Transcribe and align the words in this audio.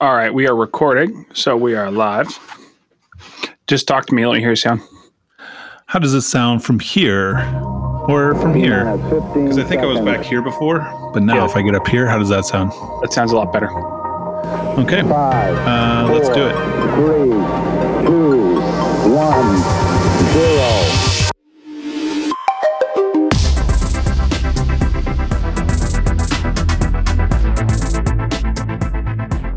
All 0.00 0.14
right, 0.14 0.32
we 0.32 0.46
are 0.46 0.54
recording, 0.56 1.26
so 1.34 1.56
we 1.56 1.74
are 1.74 1.90
live. 1.90 2.38
Just 3.66 3.86
talk 3.86 4.06
to 4.06 4.14
me. 4.14 4.26
Let 4.26 4.34
me 4.34 4.40
hear 4.40 4.50
you 4.50 4.56
sound. 4.56 4.80
How 5.86 5.98
does 5.98 6.14
it 6.14 6.22
sound 6.22 6.64
from 6.64 6.78
here 6.78 7.36
or 8.08 8.34
from 8.36 8.54
here? 8.54 8.96
Because 9.34 9.58
I 9.58 9.64
think 9.64 9.82
I 9.82 9.86
was 9.86 10.00
back 10.00 10.22
here 10.24 10.40
before, 10.40 10.78
but 11.12 11.22
now 11.22 11.36
Yeah. 11.36 11.44
if 11.44 11.56
I 11.56 11.62
get 11.62 11.74
up 11.74 11.86
here, 11.86 12.06
how 12.06 12.18
does 12.18 12.28
that 12.30 12.44
sound? 12.46 12.72
That 13.02 13.12
sounds 13.12 13.32
a 13.32 13.36
lot 13.36 13.52
better. 13.52 13.68
Okay, 14.80 15.02
Five, 15.02 15.56
uh, 15.66 16.08
let's 16.12 16.28
do 16.30 16.46
it. 16.46 16.54
Three, 16.94 17.30
two, 18.06 18.60
one, 19.12 19.56
zero. 20.32 20.59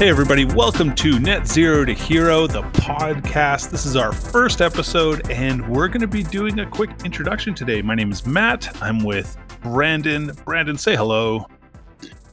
Hey, 0.03 0.09
everybody, 0.09 0.43
welcome 0.43 0.93
to 0.95 1.17
Net 1.17 1.47
Zero 1.47 1.85
to 1.85 1.93
Hero, 1.93 2.45
the 2.45 2.61
podcast. 2.61 3.69
This 3.69 3.85
is 3.85 3.95
our 3.95 4.11
first 4.11 4.59
episode, 4.59 5.31
and 5.31 5.65
we're 5.69 5.87
going 5.87 6.01
to 6.01 6.07
be 6.07 6.23
doing 6.23 6.59
a 6.59 6.69
quick 6.69 6.89
introduction 7.05 7.55
today. 7.55 7.81
My 7.81 7.95
name 7.95 8.11
is 8.11 8.25
Matt. 8.25 8.67
I'm 8.83 9.01
with 9.05 9.37
Brandon. 9.61 10.33
Brandon, 10.43 10.77
say 10.77 10.97
hello. 10.97 11.47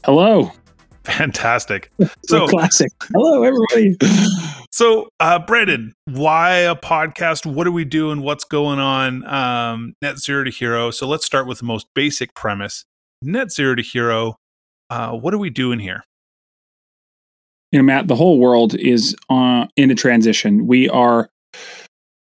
Hello. 0.05 0.51
Fantastic. 1.05 1.93
So 2.27 2.49
classic. 2.49 2.91
Hello, 3.13 3.45
everybody. 3.45 3.97
So, 4.73 5.09
uh, 5.21 5.39
Brandon, 5.39 5.93
why 6.07 6.57
a 6.57 6.75
podcast? 6.75 7.47
What 7.47 7.69
are 7.69 7.73
we 7.73 7.85
doing? 7.85 8.23
What's 8.23 8.43
going 8.43 8.81
on? 8.81 9.25
Um, 9.27 9.95
Net 10.03 10.19
Zero 10.19 10.43
to 10.43 10.51
Hero. 10.51 10.91
So, 10.91 11.07
let's 11.07 11.25
start 11.25 11.47
with 11.47 11.59
the 11.59 11.67
most 11.67 11.87
basic 11.95 12.35
premise. 12.35 12.85
Net 13.23 13.53
Zero 13.53 13.77
to 13.77 13.83
Hero. 13.83 14.39
Uh, 14.89 15.13
what 15.13 15.33
are 15.33 15.39
we 15.39 15.51
doing 15.51 15.79
here? 15.79 16.03
You 17.73 17.79
know, 17.79 17.85
Matt, 17.85 18.09
the 18.09 18.17
whole 18.17 18.39
world 18.39 18.75
is 18.75 19.15
uh, 19.29 19.67
in 19.77 19.91
a 19.91 19.95
transition. 19.95 20.67
We 20.67 20.89
are 20.89 21.31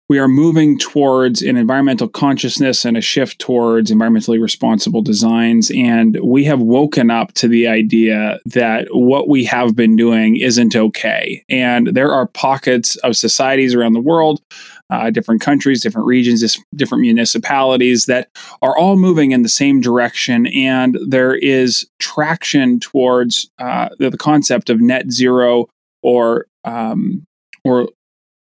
we 0.09 0.19
are 0.19 0.29
moving 0.29 0.79
towards 0.79 1.41
an 1.41 1.57
environmental 1.57 2.07
consciousness 2.07 2.85
and 2.85 2.95
a 2.95 3.01
shift 3.01 3.39
towards 3.39 3.91
environmentally 3.91 4.41
responsible 4.41 5.01
designs. 5.01 5.69
And 5.75 6.17
we 6.23 6.45
have 6.45 6.61
woken 6.61 7.11
up 7.11 7.33
to 7.33 7.49
the 7.49 7.67
idea 7.67 8.39
that 8.45 8.87
what 8.91 9.27
we 9.27 9.43
have 9.43 9.75
been 9.75 9.97
doing 9.97 10.37
isn't 10.37 10.77
okay. 10.77 11.43
And 11.49 11.87
there 11.87 12.13
are 12.13 12.25
pockets 12.25 12.95
of 12.97 13.17
societies 13.17 13.75
around 13.75 13.93
the 13.93 13.99
world, 13.99 14.41
uh, 14.89 15.09
different 15.09 15.41
countries, 15.41 15.81
different 15.81 16.07
regions, 16.07 16.57
different 16.75 17.01
municipalities 17.01 18.05
that 18.05 18.29
are 18.61 18.77
all 18.77 18.95
moving 18.95 19.31
in 19.31 19.41
the 19.43 19.49
same 19.49 19.81
direction. 19.81 20.47
And 20.47 20.97
there 21.05 21.35
is 21.35 21.87
traction 21.99 22.79
towards 22.79 23.49
uh, 23.59 23.89
the, 23.99 24.09
the 24.09 24.17
concept 24.17 24.69
of 24.69 24.79
net 24.79 25.11
zero 25.11 25.67
or 26.01 26.45
um, 26.63 27.25
or 27.63 27.89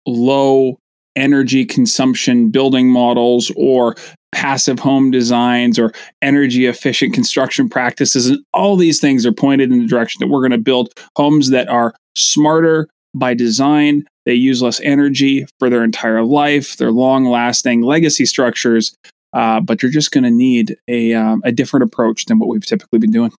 low 0.06 0.78
energy 1.16 1.64
consumption 1.64 2.50
building 2.50 2.88
models 2.88 3.50
or 3.56 3.96
passive 4.32 4.78
home 4.78 5.10
designs 5.10 5.78
or 5.78 5.92
energy 6.20 6.66
efficient 6.66 7.14
construction 7.14 7.70
practices 7.70 8.26
and 8.28 8.38
all 8.52 8.76
these 8.76 9.00
things 9.00 9.24
are 9.24 9.32
pointed 9.32 9.72
in 9.72 9.80
the 9.80 9.86
direction 9.86 10.18
that 10.20 10.28
we're 10.28 10.40
going 10.40 10.50
to 10.50 10.58
build 10.58 10.92
homes 11.16 11.48
that 11.48 11.68
are 11.68 11.94
smarter 12.14 12.86
by 13.14 13.32
design 13.32 14.04
they 14.26 14.34
use 14.34 14.60
less 14.60 14.80
energy 14.80 15.46
for 15.58 15.70
their 15.70 15.82
entire 15.82 16.22
life 16.22 16.76
they're 16.76 16.92
long 16.92 17.24
lasting 17.24 17.80
legacy 17.80 18.26
structures 18.26 18.94
uh, 19.32 19.60
but 19.60 19.82
you're 19.82 19.92
just 19.92 20.12
going 20.12 20.24
to 20.24 20.30
need 20.30 20.76
a, 20.88 21.12
um, 21.14 21.42
a 21.44 21.52
different 21.52 21.84
approach 21.84 22.26
than 22.26 22.38
what 22.38 22.48
we've 22.48 22.66
typically 22.66 22.98
been 22.98 23.10
doing 23.10 23.32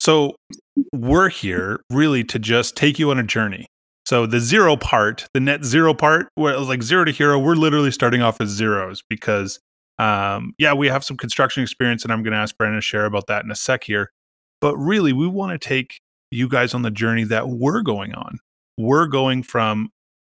So, 0.00 0.36
we're 0.92 1.28
here 1.30 1.80
really 1.90 2.24
to 2.24 2.38
just 2.38 2.76
take 2.76 2.98
you 2.98 3.10
on 3.10 3.18
a 3.18 3.22
journey. 3.22 3.66
So, 4.06 4.26
the 4.26 4.40
zero 4.40 4.76
part, 4.76 5.26
the 5.32 5.40
net 5.40 5.64
zero 5.64 5.94
part, 5.94 6.28
where 6.34 6.52
it 6.52 6.58
was 6.58 6.68
like 6.68 6.82
zero 6.82 7.04
to 7.04 7.12
hero, 7.12 7.38
we're 7.38 7.54
literally 7.54 7.90
starting 7.90 8.20
off 8.20 8.40
as 8.40 8.50
zeros 8.50 9.02
because, 9.08 9.60
um, 9.98 10.52
yeah, 10.58 10.74
we 10.74 10.88
have 10.88 11.04
some 11.04 11.16
construction 11.16 11.62
experience, 11.62 12.02
and 12.04 12.12
I'm 12.12 12.22
going 12.22 12.32
to 12.32 12.38
ask 12.38 12.56
Brandon 12.58 12.78
to 12.78 12.82
share 12.82 13.06
about 13.06 13.28
that 13.28 13.44
in 13.44 13.50
a 13.50 13.54
sec 13.54 13.84
here. 13.84 14.10
But 14.60 14.76
really, 14.76 15.12
we 15.12 15.26
want 15.26 15.52
to 15.58 15.68
take 15.68 16.00
you 16.30 16.48
guys 16.48 16.74
on 16.74 16.82
the 16.82 16.90
journey 16.90 17.24
that 17.24 17.48
we're 17.48 17.82
going 17.82 18.14
on. 18.14 18.40
We're 18.78 19.06
going 19.06 19.42
from, 19.42 19.90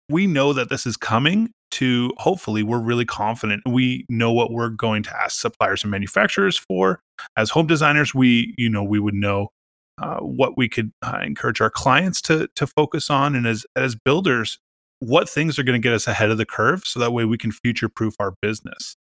we 0.08 0.26
know 0.26 0.52
that 0.52 0.68
this 0.68 0.86
is 0.86 0.96
coming 0.96 1.50
to 1.70 2.12
hopefully 2.18 2.62
we're 2.62 2.80
really 2.80 3.04
confident. 3.04 3.62
We 3.66 4.06
know 4.08 4.32
what 4.32 4.52
we're 4.52 4.70
going 4.70 5.02
to 5.04 5.16
ask 5.16 5.40
suppliers 5.40 5.82
and 5.82 5.90
manufacturers 5.90 6.56
for. 6.56 7.00
As 7.36 7.50
home 7.50 7.66
designers, 7.66 8.14
we, 8.14 8.54
you 8.56 8.70
know, 8.70 8.82
we 8.82 8.98
would 8.98 9.14
know 9.14 9.48
uh, 10.00 10.18
what 10.20 10.56
we 10.56 10.68
could 10.68 10.92
uh, 11.04 11.18
encourage 11.22 11.60
our 11.60 11.70
clients 11.70 12.20
to 12.22 12.48
to 12.54 12.66
focus 12.66 13.10
on, 13.10 13.34
and 13.34 13.46
as 13.46 13.66
as 13.74 13.96
builders, 13.96 14.58
what 15.00 15.28
things 15.28 15.58
are 15.58 15.62
going 15.62 15.80
to 15.80 15.84
get 15.84 15.92
us 15.92 16.06
ahead 16.06 16.30
of 16.30 16.38
the 16.38 16.46
curve, 16.46 16.82
so 16.84 17.00
that 17.00 17.12
way 17.12 17.24
we 17.24 17.36
can 17.36 17.50
future 17.50 17.88
proof 17.88 18.14
our 18.20 18.34
business. 18.40 18.96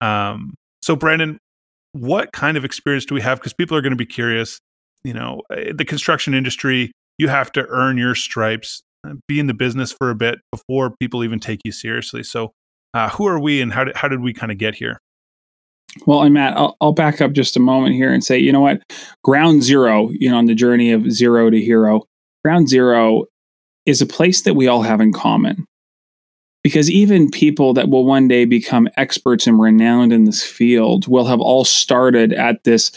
Um, 0.00 0.54
so, 0.82 0.96
Brandon, 0.96 1.38
what 1.92 2.32
kind 2.32 2.56
of 2.56 2.64
experience 2.64 3.04
do 3.04 3.14
we 3.14 3.20
have? 3.20 3.38
Because 3.38 3.52
people 3.52 3.76
are 3.76 3.80
going 3.80 3.92
to 3.92 3.96
be 3.96 4.06
curious. 4.06 4.60
You 5.04 5.14
know, 5.14 5.42
eh, 5.56 5.72
the 5.74 5.84
construction 5.84 6.34
industry, 6.34 6.92
you 7.20 7.28
have 7.28 7.52
to 7.52 7.66
earn 7.68 7.98
your 7.98 8.14
stripes, 8.14 8.82
uh, 9.06 9.12
be 9.28 9.38
in 9.38 9.46
the 9.46 9.52
business 9.52 9.92
for 9.92 10.08
a 10.08 10.14
bit 10.14 10.38
before 10.50 10.96
people 10.98 11.22
even 11.22 11.38
take 11.38 11.60
you 11.64 11.70
seriously. 11.70 12.22
So, 12.22 12.52
uh, 12.94 13.10
who 13.10 13.26
are 13.26 13.38
we, 13.38 13.60
and 13.60 13.72
how 13.72 13.84
did 13.84 13.96
how 13.96 14.08
did 14.08 14.20
we 14.20 14.32
kind 14.32 14.50
of 14.50 14.56
get 14.56 14.74
here? 14.74 14.98
Well, 16.06 16.22
and 16.22 16.32
Matt, 16.32 16.56
I'll, 16.56 16.76
I'll 16.80 16.92
back 16.92 17.20
up 17.20 17.32
just 17.32 17.56
a 17.56 17.60
moment 17.60 17.94
here 17.94 18.12
and 18.12 18.24
say, 18.24 18.38
you 18.38 18.52
know 18.52 18.60
what? 18.60 18.82
Ground 19.22 19.62
zero, 19.62 20.08
you 20.10 20.30
know, 20.30 20.38
on 20.38 20.46
the 20.46 20.54
journey 20.54 20.92
of 20.92 21.10
zero 21.12 21.50
to 21.50 21.60
hero, 21.60 22.04
ground 22.42 22.68
zero 22.68 23.26
is 23.84 24.00
a 24.00 24.06
place 24.06 24.42
that 24.42 24.54
we 24.54 24.66
all 24.66 24.82
have 24.82 25.00
in 25.00 25.12
common. 25.12 25.66
Because 26.62 26.90
even 26.90 27.30
people 27.30 27.74
that 27.74 27.88
will 27.88 28.04
one 28.04 28.28
day 28.28 28.44
become 28.44 28.88
experts 28.96 29.46
and 29.46 29.60
renowned 29.60 30.12
in 30.12 30.24
this 30.24 30.44
field 30.44 31.06
will 31.06 31.24
have 31.26 31.40
all 31.40 31.64
started 31.64 32.32
at 32.32 32.64
this 32.64 32.92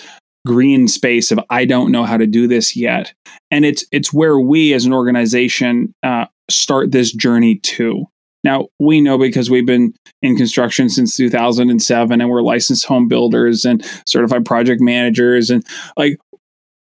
green 0.46 0.88
space 0.88 1.32
of 1.32 1.40
I 1.50 1.66
don't 1.66 1.92
know 1.92 2.04
how 2.04 2.18
to 2.18 2.28
do 2.28 2.48
this 2.48 2.76
yet, 2.76 3.14
and 3.52 3.66
it's 3.66 3.86
it's 3.92 4.14
where 4.14 4.40
we 4.40 4.74
as 4.74 4.86
an 4.86 4.94
organization 4.94 5.94
uh, 6.04 6.26
start 6.50 6.92
this 6.92 7.12
journey 7.12 7.56
too. 7.56 8.06
Now 8.44 8.68
we 8.80 9.00
know 9.00 9.18
because 9.18 9.50
we've 9.50 9.66
been 9.66 9.94
in 10.22 10.36
construction 10.36 10.90
since 10.90 11.16
2007 11.16 12.20
and 12.22 12.30
we're 12.30 12.42
licensed 12.42 12.86
home 12.86 13.08
builders 13.08 13.64
and 13.66 13.86
certified 14.06 14.46
project 14.46 14.82
managers 14.82 15.50
and 15.50 15.66
like 15.98 16.18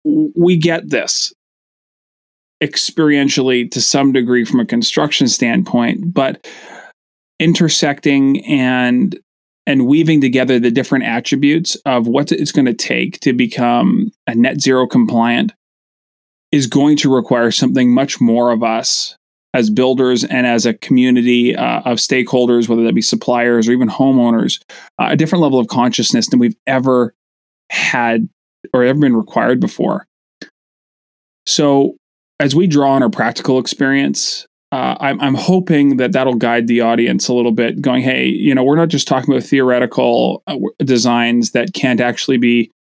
we 0.05 0.57
get 0.57 0.89
this 0.89 1.33
experientially 2.63 3.71
to 3.71 3.81
some 3.81 4.13
degree 4.13 4.45
from 4.45 4.61
a 4.61 4.65
construction 4.65 5.29
standpoint 5.29 6.15
but 6.15 6.47
intersecting 7.39 8.45
and 8.47 9.19
and 9.67 9.87
weaving 9.87 10.21
together 10.21 10.59
the 10.59 10.71
different 10.71 11.05
attributes 11.05 11.77
of 11.87 12.07
what 12.07 12.31
it's 12.33 12.53
going 12.53 12.67
to 12.67 12.75
take 12.75 13.21
to 13.21 13.33
become 13.33 14.13
a 14.27 14.35
net 14.35 14.61
zero 14.61 14.87
compliant 14.87 15.53
is 16.53 16.67
going 16.67 16.97
to 16.99 17.15
require 17.15 17.51
something 17.51 17.93
much 17.93 18.21
more 18.21 18.51
of 18.51 18.63
us 18.63 19.17
as 19.55 19.71
builders 19.71 20.25
and 20.25 20.47
as 20.47 20.67
a 20.67 20.75
community 20.75 21.57
uh, 21.57 21.81
of 21.83 21.99
stakeholders, 21.99 22.69
whether 22.69 22.83
that 22.83 22.95
be 22.95 23.01
suppliers 23.01 23.69
or 23.69 23.73
even 23.73 23.89
homeowners, 23.89 24.61
uh, 24.99 25.09
a 25.11 25.17
different 25.17 25.43
level 25.43 25.61
of 25.61 25.69
consciousness 25.69 26.29
than 26.29 26.41
we've 26.41 26.57
ever 26.67 27.15
had 27.71 28.29
or 28.73 28.83
ever 28.83 28.99
been 28.99 29.17
required 29.17 29.61
before. 29.61 30.07
So, 31.47 31.97
as 32.41 32.55
we 32.55 32.67
draw 32.67 32.93
on 32.93 33.03
our 33.03 33.11
practical 33.11 33.59
experience, 33.59 34.47
uh, 34.75 34.97
I'm, 34.99 35.21
I'm 35.21 35.37
hoping 35.37 35.99
that 35.99 36.11
that'll 36.11 36.35
guide 36.35 36.67
the 36.67 36.81
audience 36.81 37.29
a 37.29 37.33
little 37.33 37.53
bit, 37.53 37.81
going, 37.81 38.03
hey, 38.03 38.27
you 38.27 38.53
know, 38.53 38.65
we're 38.65 38.75
not 38.75 38.89
just 38.89 39.07
talking 39.07 39.33
about 39.33 39.45
theoretical 39.45 40.43
uh, 40.49 40.57
designs 40.79 41.53
that 41.53 41.75
can't 41.75 42.01
actually 42.01 42.39
be 42.39 42.73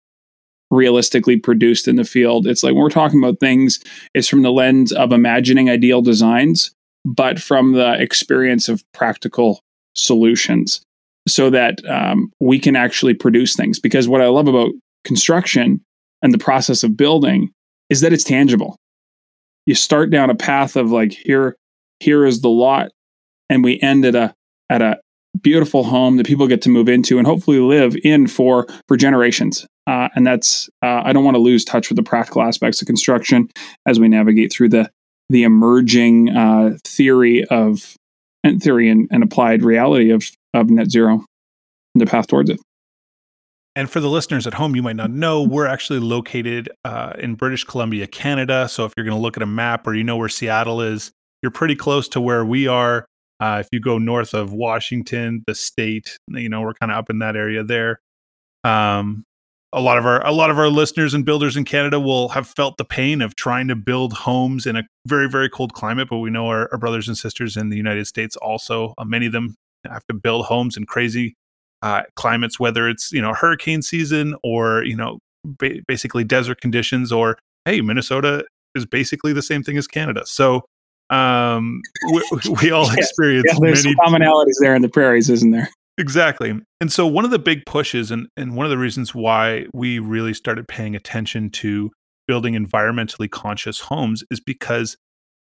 realistically 0.72 1.38
produced 1.38 1.86
in 1.86 1.94
the 1.94 2.02
field. 2.02 2.48
It's 2.48 2.64
like 2.64 2.74
when 2.74 2.82
we're 2.82 2.90
talking 2.90 3.22
about 3.22 3.38
things, 3.38 3.78
it's 4.12 4.26
from 4.26 4.42
the 4.42 4.50
lens 4.50 4.90
of 4.90 5.12
imagining 5.12 5.70
ideal 5.70 6.02
designs, 6.02 6.72
but 7.04 7.40
from 7.40 7.74
the 7.74 7.92
experience 8.02 8.68
of 8.68 8.82
practical 8.92 9.60
solutions 9.94 10.82
so 11.28 11.48
that 11.48 11.78
um, 11.88 12.32
we 12.40 12.58
can 12.58 12.74
actually 12.74 13.14
produce 13.14 13.54
things. 13.54 13.78
Because 13.78 14.08
what 14.08 14.20
I 14.20 14.26
love 14.26 14.48
about 14.48 14.72
construction 15.04 15.80
and 16.22 16.34
the 16.34 16.38
process 16.38 16.82
of 16.82 16.96
building 16.96 17.52
is 17.88 18.00
that 18.00 18.12
it's 18.12 18.24
tangible. 18.24 18.74
You 19.64 19.76
start 19.76 20.10
down 20.10 20.28
a 20.28 20.34
path 20.34 20.74
of 20.74 20.90
like 20.90 21.12
here, 21.12 21.54
here 22.00 22.24
is 22.24 22.40
the 22.40 22.48
lot, 22.48 22.90
and 23.48 23.64
we 23.64 23.80
end 23.80 24.04
at 24.04 24.14
a 24.14 24.34
at 24.70 24.82
a 24.82 25.00
beautiful 25.40 25.84
home 25.84 26.16
that 26.16 26.26
people 26.26 26.46
get 26.46 26.62
to 26.62 26.68
move 26.68 26.88
into 26.88 27.18
and 27.18 27.26
hopefully 27.26 27.58
live 27.58 27.96
in 28.04 28.26
for 28.26 28.66
for 28.88 28.96
generations. 28.96 29.66
Uh, 29.86 30.08
and 30.14 30.26
that's 30.26 30.68
uh, 30.82 31.02
I 31.04 31.12
don't 31.12 31.24
want 31.24 31.34
to 31.34 31.40
lose 31.40 31.64
touch 31.64 31.88
with 31.88 31.96
the 31.96 32.02
practical 32.02 32.42
aspects 32.42 32.80
of 32.80 32.86
construction 32.86 33.48
as 33.86 34.00
we 34.00 34.08
navigate 34.08 34.52
through 34.52 34.70
the 34.70 34.90
the 35.28 35.42
emerging 35.42 36.30
uh, 36.30 36.76
theory 36.84 37.44
of 37.46 37.96
and 38.42 38.62
theory 38.62 38.88
and, 38.88 39.08
and 39.10 39.22
applied 39.22 39.62
reality 39.62 40.10
of 40.10 40.24
of 40.52 40.70
net 40.70 40.90
zero 40.90 41.24
and 41.94 42.00
the 42.00 42.06
path 42.06 42.26
towards 42.26 42.50
it. 42.50 42.60
And 43.76 43.90
for 43.90 43.98
the 43.98 44.08
listeners 44.08 44.46
at 44.46 44.54
home, 44.54 44.76
you 44.76 44.82
might 44.84 44.94
not 44.94 45.10
know, 45.10 45.42
we're 45.42 45.66
actually 45.66 45.98
located 45.98 46.68
uh, 46.84 47.14
in 47.18 47.34
British 47.34 47.64
Columbia, 47.64 48.06
Canada. 48.06 48.68
So 48.68 48.84
if 48.84 48.92
you're 48.96 49.04
going 49.04 49.16
to 49.16 49.20
look 49.20 49.36
at 49.36 49.42
a 49.42 49.46
map 49.46 49.84
or 49.86 49.94
you 49.94 50.04
know 50.04 50.16
where 50.16 50.28
Seattle 50.28 50.80
is, 50.80 51.10
you're 51.44 51.50
pretty 51.50 51.76
close 51.76 52.08
to 52.08 52.22
where 52.22 52.42
we 52.42 52.66
are. 52.66 53.04
Uh, 53.38 53.58
if 53.60 53.68
you 53.70 53.78
go 53.78 53.98
north 53.98 54.32
of 54.32 54.54
Washington, 54.54 55.44
the 55.46 55.54
state, 55.54 56.18
you 56.28 56.48
know, 56.48 56.62
we're 56.62 56.72
kind 56.72 56.90
of 56.90 56.96
up 56.96 57.10
in 57.10 57.18
that 57.18 57.36
area 57.36 57.62
there. 57.62 58.00
Um, 58.64 59.24
a 59.74 59.80
lot 59.80 59.98
of 59.98 60.06
our 60.06 60.24
a 60.24 60.32
lot 60.32 60.50
of 60.50 60.58
our 60.58 60.68
listeners 60.68 61.12
and 61.12 61.26
builders 61.26 61.54
in 61.54 61.64
Canada 61.64 62.00
will 62.00 62.30
have 62.30 62.46
felt 62.46 62.78
the 62.78 62.84
pain 62.84 63.20
of 63.20 63.36
trying 63.36 63.68
to 63.68 63.76
build 63.76 64.14
homes 64.14 64.64
in 64.64 64.76
a 64.76 64.84
very 65.06 65.28
very 65.28 65.50
cold 65.50 65.74
climate. 65.74 66.08
But 66.08 66.18
we 66.18 66.30
know 66.30 66.46
our, 66.46 66.68
our 66.72 66.78
brothers 66.78 67.08
and 67.08 67.18
sisters 67.18 67.58
in 67.58 67.68
the 67.68 67.76
United 67.76 68.06
States 68.06 68.36
also 68.36 68.94
uh, 68.96 69.04
many 69.04 69.26
of 69.26 69.32
them 69.32 69.54
have 69.84 70.06
to 70.06 70.14
build 70.14 70.46
homes 70.46 70.78
in 70.78 70.86
crazy 70.86 71.34
uh, 71.82 72.04
climates, 72.16 72.58
whether 72.58 72.88
it's 72.88 73.12
you 73.12 73.20
know 73.20 73.34
hurricane 73.34 73.82
season 73.82 74.34
or 74.42 74.82
you 74.84 74.96
know 74.96 75.18
ba- 75.44 75.82
basically 75.86 76.24
desert 76.24 76.62
conditions, 76.62 77.12
or 77.12 77.36
hey, 77.66 77.82
Minnesota 77.82 78.46
is 78.74 78.86
basically 78.86 79.34
the 79.34 79.42
same 79.42 79.62
thing 79.62 79.76
as 79.76 79.86
Canada. 79.86 80.22
So 80.24 80.64
um, 81.10 81.80
we, 82.12 82.22
we 82.62 82.70
all 82.70 82.86
Yes. 82.86 82.98
experience 82.98 83.46
Yeah, 83.48 83.58
there's 83.60 83.84
many 83.84 83.94
some 83.94 84.14
commonalities 84.14 84.54
there 84.60 84.74
in 84.74 84.82
the 84.82 84.88
prairies, 84.88 85.30
isn't 85.30 85.50
there? 85.50 85.68
Exactly. 85.96 86.58
And 86.80 86.92
so 86.92 87.06
one 87.06 87.24
of 87.24 87.30
the 87.30 87.38
big 87.38 87.64
pushes 87.66 88.10
and, 88.10 88.26
and 88.36 88.56
one 88.56 88.66
of 88.66 88.70
the 88.70 88.78
reasons 88.78 89.14
why 89.14 89.66
we 89.72 89.98
really 89.98 90.34
started 90.34 90.66
paying 90.66 90.96
attention 90.96 91.50
to 91.50 91.90
building 92.26 92.54
environmentally 92.54 93.30
conscious 93.30 93.80
homes 93.80 94.24
is 94.30 94.40
because 94.40 94.96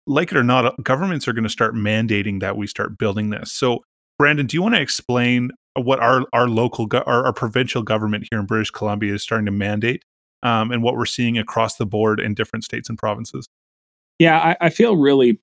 like 0.06 0.32
it 0.32 0.36
or 0.36 0.44
not, 0.44 0.82
governments 0.82 1.26
are 1.26 1.32
going 1.32 1.44
to 1.44 1.50
start 1.50 1.74
mandating 1.74 2.40
that 2.40 2.56
we 2.58 2.66
start 2.66 2.98
building 2.98 3.30
this. 3.30 3.52
So 3.52 3.80
Brandon, 4.18 4.46
do 4.46 4.56
you 4.56 4.62
want 4.62 4.74
to 4.74 4.80
explain 4.80 5.50
what 5.74 5.98
our, 6.00 6.26
our 6.32 6.46
local, 6.46 6.88
our, 6.92 7.24
our 7.24 7.32
provincial 7.32 7.82
government 7.82 8.26
here 8.30 8.38
in 8.38 8.46
British 8.46 8.70
Columbia 8.70 9.14
is 9.14 9.22
starting 9.22 9.46
to 9.46 9.52
mandate 9.52 10.02
um, 10.42 10.70
and 10.70 10.82
what 10.82 10.94
we're 10.94 11.06
seeing 11.06 11.38
across 11.38 11.76
the 11.76 11.86
board 11.86 12.20
in 12.20 12.34
different 12.34 12.64
states 12.64 12.90
and 12.90 12.98
provinces? 12.98 13.48
Yeah, 14.18 14.38
I, 14.38 14.66
I 14.66 14.70
feel 14.70 14.96
really 14.96 15.38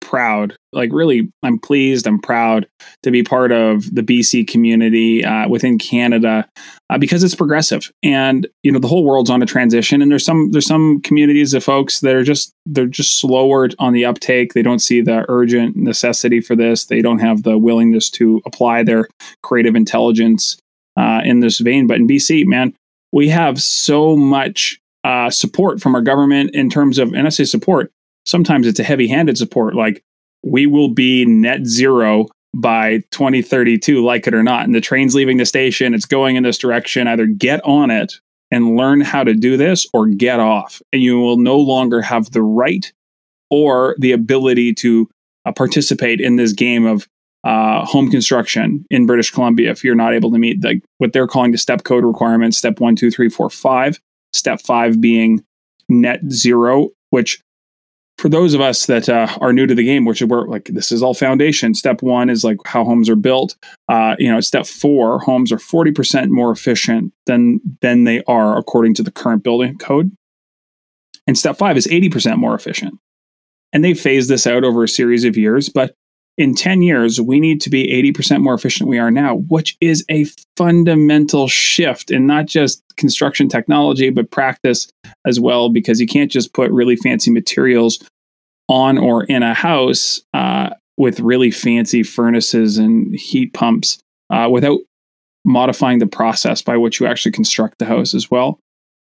proud. 0.00 0.56
Like, 0.72 0.90
really, 0.92 1.30
I'm 1.42 1.58
pleased. 1.58 2.06
I'm 2.06 2.18
proud 2.18 2.66
to 3.02 3.10
be 3.10 3.22
part 3.22 3.52
of 3.52 3.94
the 3.94 4.02
BC 4.02 4.48
community 4.48 5.24
uh, 5.24 5.48
within 5.48 5.78
Canada 5.78 6.48
uh, 6.88 6.98
because 6.98 7.22
it's 7.22 7.34
progressive, 7.34 7.90
and 8.02 8.46
you 8.62 8.72
know 8.72 8.78
the 8.78 8.88
whole 8.88 9.04
world's 9.04 9.30
on 9.30 9.42
a 9.42 9.46
transition. 9.46 10.00
And 10.00 10.10
there's 10.10 10.24
some 10.24 10.50
there's 10.50 10.66
some 10.66 11.00
communities 11.02 11.52
of 11.52 11.62
folks 11.62 12.00
that 12.00 12.14
are 12.14 12.22
just 12.22 12.52
they're 12.64 12.86
just 12.86 13.20
slower 13.20 13.68
on 13.78 13.92
the 13.92 14.04
uptake. 14.04 14.54
They 14.54 14.62
don't 14.62 14.78
see 14.78 15.00
the 15.02 15.26
urgent 15.28 15.76
necessity 15.76 16.40
for 16.40 16.56
this. 16.56 16.86
They 16.86 17.02
don't 17.02 17.18
have 17.18 17.42
the 17.42 17.58
willingness 17.58 18.08
to 18.10 18.40
apply 18.46 18.84
their 18.84 19.08
creative 19.42 19.76
intelligence 19.76 20.56
uh, 20.96 21.20
in 21.24 21.40
this 21.40 21.58
vein. 21.58 21.86
But 21.86 21.98
in 21.98 22.08
BC, 22.08 22.46
man, 22.46 22.74
we 23.12 23.28
have 23.28 23.60
so 23.60 24.16
much 24.16 24.80
uh, 25.04 25.30
support 25.30 25.80
from 25.80 25.94
our 25.94 26.02
government 26.02 26.54
in 26.54 26.70
terms 26.70 26.98
of, 26.98 27.12
and 27.12 27.26
I 27.26 27.30
say 27.30 27.44
support, 27.44 27.92
sometimes 28.26 28.66
it's 28.66 28.80
a 28.80 28.84
heavy 28.84 29.08
handed 29.08 29.38
support. 29.38 29.74
Like 29.74 30.02
we 30.42 30.66
will 30.66 30.88
be 30.88 31.24
net 31.24 31.66
zero 31.66 32.26
by 32.54 32.98
2032, 33.10 34.04
like 34.04 34.26
it 34.26 34.34
or 34.34 34.42
not. 34.42 34.64
And 34.64 34.74
the 34.74 34.80
train's 34.80 35.14
leaving 35.14 35.36
the 35.36 35.46
station, 35.46 35.94
it's 35.94 36.06
going 36.06 36.36
in 36.36 36.42
this 36.42 36.58
direction. 36.58 37.06
Either 37.06 37.26
get 37.26 37.64
on 37.64 37.90
it 37.90 38.14
and 38.50 38.76
learn 38.76 39.00
how 39.00 39.24
to 39.24 39.34
do 39.34 39.56
this 39.56 39.86
or 39.92 40.06
get 40.06 40.40
off. 40.40 40.80
And 40.92 41.02
you 41.02 41.20
will 41.20 41.36
no 41.36 41.58
longer 41.58 42.00
have 42.02 42.30
the 42.30 42.42
right 42.42 42.90
or 43.50 43.94
the 43.98 44.12
ability 44.12 44.74
to 44.74 45.08
uh, 45.44 45.52
participate 45.52 46.20
in 46.20 46.36
this 46.36 46.52
game 46.52 46.86
of 46.86 47.08
uh, 47.44 47.84
home 47.84 48.10
construction 48.10 48.84
in 48.90 49.06
British 49.06 49.30
Columbia 49.30 49.70
if 49.70 49.84
you're 49.84 49.94
not 49.94 50.12
able 50.12 50.30
to 50.30 50.38
meet 50.38 50.60
the, 50.60 50.80
what 50.98 51.12
they're 51.12 51.26
calling 51.26 51.52
the 51.52 51.58
step 51.58 51.84
code 51.84 52.04
requirements 52.04 52.58
step 52.58 52.80
one, 52.80 52.96
two, 52.96 53.10
three, 53.10 53.28
four, 53.28 53.48
five. 53.48 54.00
Step 54.38 54.60
five 54.60 55.00
being 55.00 55.44
net 55.88 56.20
zero, 56.30 56.90
which 57.10 57.42
for 58.18 58.28
those 58.28 58.52
of 58.52 58.60
us 58.60 58.86
that 58.86 59.08
uh, 59.08 59.28
are 59.40 59.52
new 59.52 59.66
to 59.66 59.74
the 59.74 59.84
game, 59.84 60.04
which 60.04 60.20
is 60.20 60.28
where 60.28 60.42
like 60.42 60.64
this 60.66 60.90
is 60.90 61.02
all 61.02 61.14
foundation. 61.14 61.74
Step 61.74 62.02
one 62.02 62.28
is 62.28 62.44
like 62.44 62.58
how 62.66 62.84
homes 62.84 63.08
are 63.08 63.16
built. 63.16 63.56
Uh, 63.88 64.16
you 64.18 64.30
know, 64.30 64.40
step 64.40 64.66
four, 64.66 65.20
homes 65.20 65.52
are 65.52 65.58
forty 65.58 65.92
percent 65.92 66.30
more 66.30 66.50
efficient 66.50 67.12
than 67.26 67.60
than 67.80 68.04
they 68.04 68.22
are 68.24 68.58
according 68.58 68.94
to 68.94 69.02
the 69.02 69.12
current 69.12 69.42
building 69.42 69.78
code, 69.78 70.10
and 71.26 71.38
step 71.38 71.56
five 71.56 71.76
is 71.76 71.86
eighty 71.88 72.08
percent 72.08 72.38
more 72.38 72.54
efficient. 72.54 72.94
And 73.72 73.84
they 73.84 73.94
phased 73.94 74.30
this 74.30 74.46
out 74.46 74.64
over 74.64 74.82
a 74.82 74.88
series 74.88 75.24
of 75.24 75.36
years, 75.36 75.68
but 75.68 75.94
in 76.38 76.54
10 76.54 76.82
years, 76.82 77.20
we 77.20 77.40
need 77.40 77.60
to 77.62 77.68
be 77.68 77.88
80% 78.14 78.40
more 78.40 78.54
efficient 78.54 78.88
we 78.88 78.98
are 78.98 79.10
now, 79.10 79.38
which 79.48 79.76
is 79.80 80.04
a 80.08 80.24
fundamental 80.56 81.48
shift 81.48 82.12
in 82.12 82.26
not 82.28 82.46
just 82.46 82.82
construction 82.96 83.48
technology, 83.48 84.08
but 84.10 84.30
practice 84.30 84.88
as 85.26 85.40
well, 85.40 85.68
because 85.68 86.00
you 86.00 86.06
can't 86.06 86.30
just 86.30 86.54
put 86.54 86.70
really 86.70 86.94
fancy 86.94 87.32
materials 87.32 87.98
on 88.68 88.98
or 88.98 89.24
in 89.24 89.42
a 89.42 89.52
house 89.52 90.22
uh, 90.32 90.70
with 90.96 91.18
really 91.18 91.50
fancy 91.50 92.04
furnaces 92.04 92.78
and 92.78 93.14
heat 93.16 93.52
pumps 93.52 93.98
uh, 94.30 94.48
without 94.50 94.78
modifying 95.44 95.98
the 95.98 96.06
process 96.06 96.62
by 96.62 96.76
which 96.76 97.00
you 97.00 97.06
actually 97.06 97.32
construct 97.32 97.78
the 97.78 97.86
house 97.86 98.14
as 98.14 98.30
well. 98.30 98.60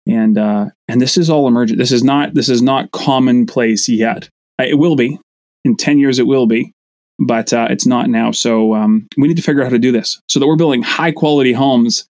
And 0.07 0.39
uh, 0.39 0.67
and 0.87 1.01
this 1.01 1.17
is 1.17 1.29
all 1.29 1.49
emergent. 1.49 1.79
This 1.79 1.91
is 1.91 2.05
not 2.05 2.35
this 2.35 2.49
is 2.49 2.63
not 2.63 2.93
commonplace 2.93 3.89
yet. 3.89 4.29
Uh, 4.61 4.65
It 4.65 4.79
will 4.79 4.95
be 4.95 5.19
in 5.65 5.77
ten 5.77 5.99
years. 5.99 6.21
It 6.21 6.29
will 6.29 6.47
be, 6.47 6.73
but 7.19 7.53
uh, 7.53 7.69
it's 7.71 7.87
not 7.87 8.09
now. 8.09 8.31
So 8.31 8.75
um, 8.75 9.07
we 9.17 9.29
need 9.29 9.37
to 9.37 9.43
figure 9.43 9.63
out 9.63 9.67
how 9.67 9.71
to 9.71 9.79
do 9.79 9.93
this 9.93 10.21
so 10.29 10.39
that 10.41 10.47
we're 10.47 10.57
building 10.57 10.83
high 10.83 11.13
quality 11.13 11.53
homes 11.53 12.07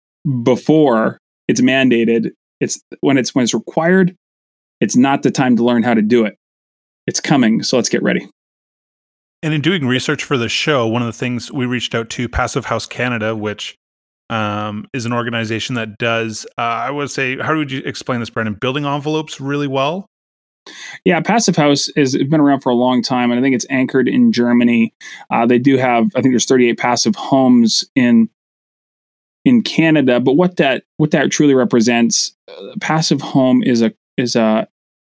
before 0.44 1.18
it's 1.48 1.62
mandated. 1.62 2.32
It's 2.60 2.80
when 3.00 3.18
it's 3.18 3.34
when 3.34 3.44
it's 3.44 3.54
required. 3.54 4.16
It's 4.80 4.96
not 4.96 5.24
the 5.24 5.32
time 5.32 5.56
to 5.58 5.64
learn 5.64 5.84
how 5.84 5.94
to 5.94 6.02
do 6.02 6.26
it. 6.26 6.36
It's 7.08 7.20
coming. 7.20 7.64
So 7.64 7.78
let's 7.78 7.90
get 7.90 8.04
ready. 8.04 8.28
And 9.44 9.54
in 9.54 9.62
doing 9.62 9.88
research 9.88 10.24
for 10.24 10.38
the 10.38 10.50
show, 10.50 10.88
one 10.88 11.02
of 11.02 11.08
the 11.08 11.14
things 11.14 11.52
we 11.52 11.66
reached 11.66 11.96
out 11.96 12.10
to 12.12 12.30
Passive 12.30 12.66
House 12.66 12.86
Canada, 12.86 13.36
which 13.36 13.76
um, 14.30 14.88
is 14.94 15.06
an 15.06 15.14
organization 15.14 15.76
that 15.76 15.98
does, 15.98 16.46
uh, 16.58 16.62
I 16.62 16.92
would 16.92 17.10
say, 17.10 17.38
how 17.38 17.56
would 17.56 17.72
you 17.72 17.82
explain 17.84 18.20
this, 18.20 18.30
Brandon? 18.30 18.54
Building 18.54 18.86
envelopes 18.86 19.42
really 19.42 19.68
well. 19.68 20.06
Yeah, 21.04 21.20
Passive 21.22 21.56
House 21.56 21.90
has 21.96 22.16
been 22.16 22.40
around 22.40 22.62
for 22.62 22.70
a 22.70 22.76
long 22.76 23.02
time, 23.02 23.32
and 23.32 23.40
I 23.40 23.44
think 23.44 23.56
it's 23.56 23.66
anchored 23.70 24.08
in 24.08 24.32
Germany. 24.32 24.94
Uh, 25.30 25.46
they 25.46 25.60
do 25.60 25.78
have, 25.78 26.06
I 26.16 26.22
think, 26.22 26.34
there's 26.34 26.46
38 26.46 26.78
passive 26.78 27.16
homes 27.16 27.86
in 27.96 28.30
in 29.44 29.64
Canada. 29.64 30.20
But 30.20 30.34
what 30.34 30.58
that 30.58 30.84
what 30.98 31.12
that 31.12 31.32
truly 31.32 31.56
represents, 31.56 32.36
uh, 32.48 32.76
passive 32.80 33.22
home 33.22 33.64
is 33.64 33.82
a 33.82 33.94
is 34.18 34.36
a 34.36 34.68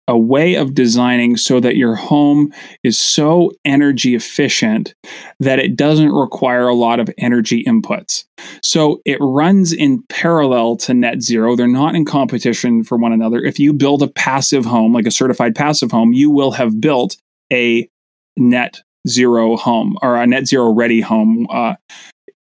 a 0.09 0.19
way 0.19 0.57
of 0.57 0.75
designing 0.75 1.37
so 1.37 1.61
that 1.61 1.77
your 1.77 1.95
home 1.95 2.53
is 2.83 2.99
so 2.99 3.53
energy 3.65 4.15
efficient 4.15 4.95
that 5.39 5.59
it 5.59 5.77
doesn't 5.77 6.11
require 6.11 6.67
a 6.67 6.75
lot 6.75 6.99
of 6.99 7.09
energy 7.19 7.63
inputs. 7.65 8.25
So 8.63 9.01
it 9.05 9.19
runs 9.21 9.73
in 9.73 10.03
parallel 10.09 10.77
to 10.79 10.95
net 10.95 11.23
zero. 11.23 11.55
They're 11.55 11.69
not 11.69 11.95
in 11.95 12.05
competition 12.05 12.83
for 12.83 12.99
one 12.99 13.13
another. 13.13 13.39
If 13.39 13.61
you 13.61 13.73
build 13.73 14.03
a 14.03 14.09
passive 14.09 14.65
home, 14.65 14.93
like 14.93 15.07
a 15.07 15.11
certified 15.11 15.55
passive 15.55 15.93
home, 15.93 16.13
you 16.13 16.31
will 16.31 16.51
have 16.53 16.81
built 16.81 17.17
a 17.53 17.89
net 18.37 18.83
zero 19.09 19.57
home 19.57 19.97
or 20.03 20.17
a 20.17 20.27
net 20.27 20.47
zero 20.47 20.73
ready 20.73 21.01
home 21.01 21.47
uh, 21.51 21.75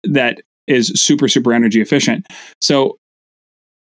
that 0.03 0.41
is 0.67 0.89
super 0.89 1.27
super 1.27 1.51
energy 1.51 1.81
efficient. 1.81 2.27
So 2.61 2.97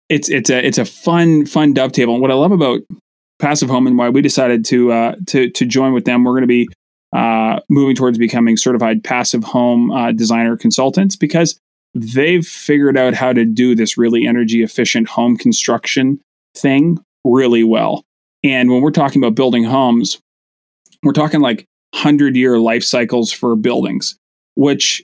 it's 0.09 0.29
it's 0.29 0.49
a 0.49 0.65
it's 0.65 0.77
a 0.77 0.85
fun 0.85 1.45
fun 1.45 1.73
dovetail. 1.73 2.11
And 2.11 2.21
what 2.21 2.31
I 2.31 2.35
love 2.35 2.51
about 2.51 2.81
passive 3.43 3.69
home 3.69 3.85
and 3.87 3.97
why 3.97 4.09
we 4.09 4.21
decided 4.21 4.63
to 4.65 4.91
uh, 4.91 5.15
to 5.27 5.49
to 5.49 5.65
join 5.65 5.93
with 5.93 6.05
them, 6.05 6.23
we're 6.23 6.31
going 6.31 6.41
to 6.41 6.47
be 6.47 6.69
uh, 7.13 7.59
moving 7.69 7.95
towards 7.95 8.17
becoming 8.17 8.55
certified 8.55 9.03
passive 9.03 9.43
home 9.43 9.91
uh, 9.91 10.11
designer 10.13 10.55
consultants 10.55 11.15
because 11.17 11.59
they've 11.93 12.45
figured 12.45 12.97
out 12.97 13.13
how 13.13 13.33
to 13.33 13.45
do 13.45 13.75
this 13.75 13.97
really 13.97 14.25
energy 14.25 14.63
efficient 14.63 15.09
home 15.09 15.37
construction 15.37 16.19
thing 16.55 16.97
really 17.25 17.63
well. 17.63 18.03
And 18.43 18.71
when 18.71 18.81
we're 18.81 18.91
talking 18.91 19.21
about 19.21 19.35
building 19.35 19.65
homes, 19.65 20.19
we're 21.03 21.11
talking 21.11 21.41
like 21.41 21.65
100 21.91 22.35
year 22.35 22.57
life 22.59 22.83
cycles 22.83 23.31
for 23.31 23.55
buildings, 23.55 24.17
which 24.55 25.03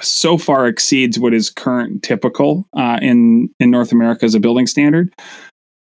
so 0.00 0.36
far 0.36 0.66
exceeds 0.66 1.18
what 1.18 1.32
is 1.32 1.48
current 1.48 2.02
typical 2.02 2.66
uh, 2.76 2.98
in 3.00 3.50
in 3.60 3.70
North 3.70 3.92
America 3.92 4.24
as 4.24 4.34
a 4.34 4.40
building 4.40 4.66
standard. 4.66 5.14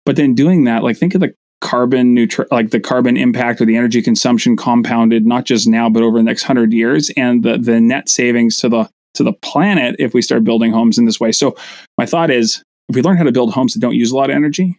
But 0.06 0.16
then 0.16 0.34
doing 0.34 0.64
that, 0.66 0.84
like 0.84 0.98
think 0.98 1.16
of 1.16 1.22
the 1.22 1.34
carbon 1.62 2.14
neutral, 2.14 2.48
like 2.52 2.72
the 2.72 2.80
carbon 2.80 3.16
impact 3.16 3.62
or 3.62 3.66
the 3.66 3.78
energy 3.78 4.02
consumption 4.02 4.58
compounded, 4.58 5.26
not 5.26 5.46
just 5.46 5.68
now 5.68 5.90
but 5.90 6.04
over 6.04 6.18
the 6.18 6.24
next 6.24 6.44
hundred 6.44 6.74
years, 6.74 7.10
and 7.16 7.44
the 7.44 7.58
the 7.58 7.80
net 7.80 8.10
savings 8.10 8.58
to 8.58 8.70
the 8.70 8.90
to 9.14 9.24
the 9.24 9.34
planet 9.34 9.96
if 10.00 10.14
we 10.14 10.22
start 10.22 10.44
building 10.44 10.72
homes 10.72 10.98
in 10.98 11.06
this 11.06 11.20
way. 11.20 11.32
So 11.32 11.56
my 11.98 12.06
thought 12.06 12.30
is, 12.30 12.64
if 12.90 12.96
we 12.96 13.02
learn 13.02 13.18
how 13.18 13.24
to 13.24 13.32
build 13.32 13.54
homes 13.54 13.74
that 13.74 13.80
don't 13.80 13.96
use 13.96 14.12
a 14.12 14.16
lot 14.16 14.30
of 14.30 14.36
energy, 14.36 14.78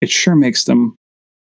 it 0.00 0.10
sure 0.10 0.36
makes 0.36 0.64
them 0.64 0.96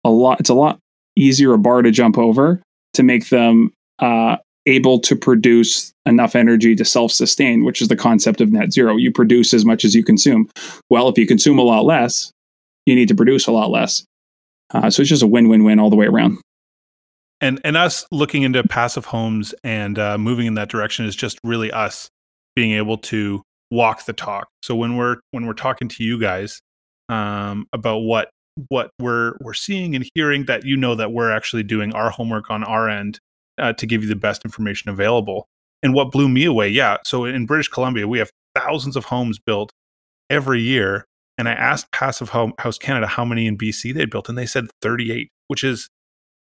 a 0.03 0.09
lot. 0.09 0.39
It's 0.39 0.50
a 0.50 0.55
lot 0.55 0.79
easier 1.15 1.53
a 1.53 1.57
bar 1.57 1.81
to 1.81 1.91
jump 1.91 2.17
over 2.17 2.61
to 2.93 3.03
make 3.03 3.29
them 3.29 3.71
uh, 4.00 4.38
able 4.65 5.00
to 5.00 5.15
produce 5.15 5.91
enough 6.05 6.35
energy 6.35 6.75
to 6.75 6.85
self 6.85 7.11
sustain, 7.11 7.63
which 7.63 7.81
is 7.81 7.88
the 7.88 7.95
concept 7.95 8.41
of 8.41 8.51
net 8.51 8.71
zero. 8.71 8.97
You 8.97 9.11
produce 9.11 9.53
as 9.53 9.65
much 9.65 9.85
as 9.85 9.95
you 9.95 10.03
consume. 10.03 10.50
Well, 10.89 11.09
if 11.09 11.17
you 11.17 11.27
consume 11.27 11.59
a 11.59 11.63
lot 11.63 11.85
less, 11.85 12.31
you 12.85 12.95
need 12.95 13.07
to 13.09 13.15
produce 13.15 13.47
a 13.47 13.51
lot 13.51 13.69
less. 13.69 14.03
Uh, 14.74 14.90
so 14.90 15.01
it's 15.01 15.10
just 15.10 15.24
a 15.24 15.28
win 15.28 15.48
win 15.48 15.63
win 15.63 15.80
all 15.80 15.90
the 15.90 15.96
way 15.96 16.06
around. 16.08 16.38
And, 17.40 17.60
and 17.63 17.75
us 17.75 18.06
looking 18.12 18.44
into 18.44 18.63
passive 18.63 19.06
homes 19.06 19.56
and 19.63 19.98
uh, 19.98 20.18
moving 20.18 20.46
in 20.46 20.54
that 20.56 20.70
direction 20.70 21.06
is 21.06 21.16
just 21.16 21.40
really 21.44 21.72
us 21.72 22.10
being 22.56 22.74
able 22.74 23.00
to 23.00 23.42
walk 23.72 24.06
the 24.06 24.13
talk. 24.13 24.48
So 24.62 24.75
when 24.75 24.96
we're 24.96 25.18
when 25.32 25.48
we're 25.48 25.54
talking 25.54 25.88
to 25.88 26.04
you 26.04 26.20
guys 26.20 26.62
um, 27.10 27.66
about 27.74 28.00
what 28.00 28.30
what 28.68 28.92
we're 29.00 29.34
we're 29.42 29.54
seeing 29.54 29.96
and 29.96 30.08
hearing, 30.13 30.46
that 30.46 30.66
you 30.66 30.78
know 30.78 30.94
that 30.96 31.12
we're 31.12 31.32
actually 31.32 31.63
doing 31.63 31.94
our 31.94 32.12
homework 32.12 32.51
on 32.51 32.63
our 32.63 32.88
end 32.90 33.20
uh, 33.58 33.74
to 33.74 33.86
give 33.88 34.04
you 34.04 34.10
the 34.10 34.16
best 34.16 34.46
information 34.46 34.92
available. 34.92 35.48
And 35.82 35.94
what 35.96 36.12
blew 36.12 36.30
me 36.30 36.46
away, 36.46 36.70
yeah. 36.70 36.98
So 37.06 37.25
in 37.25 37.48
British 37.48 37.70
Columbia, 37.70 38.08
we 38.08 38.20
have 38.20 38.30
thousands 38.54 38.96
of 38.96 39.06
homes 39.06 39.40
built 39.40 39.72
every 40.30 40.62
year. 40.62 41.06
And 41.38 41.47
I 41.50 41.53
asked 41.53 41.91
Passive 41.91 42.29
House 42.29 42.77
Canada 42.77 43.07
how 43.07 43.25
many 43.25 43.47
in 43.47 43.57
BC 43.57 43.93
they 43.93 44.05
built, 44.05 44.29
and 44.29 44.38
they 44.38 44.45
said 44.45 44.65
38, 44.81 45.29
which 45.47 45.63
is 45.63 45.89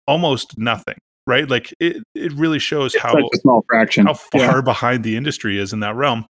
almost 0.08 0.58
nothing, 0.58 0.96
right? 1.28 1.48
Like 1.48 1.74
it, 1.80 1.98
it 2.16 2.32
really 2.34 2.60
shows 2.60 2.96
It's 2.96 3.04
how 3.04 3.14
small 3.36 3.64
fraction. 3.70 4.08
how 4.08 4.14
far 4.16 4.42
Yeah. 4.42 4.62
behind 4.62 5.04
the 5.04 5.16
industry 5.16 5.60
is 5.60 5.74
in 5.74 5.82
that 5.82 5.96
realm. 5.96 6.26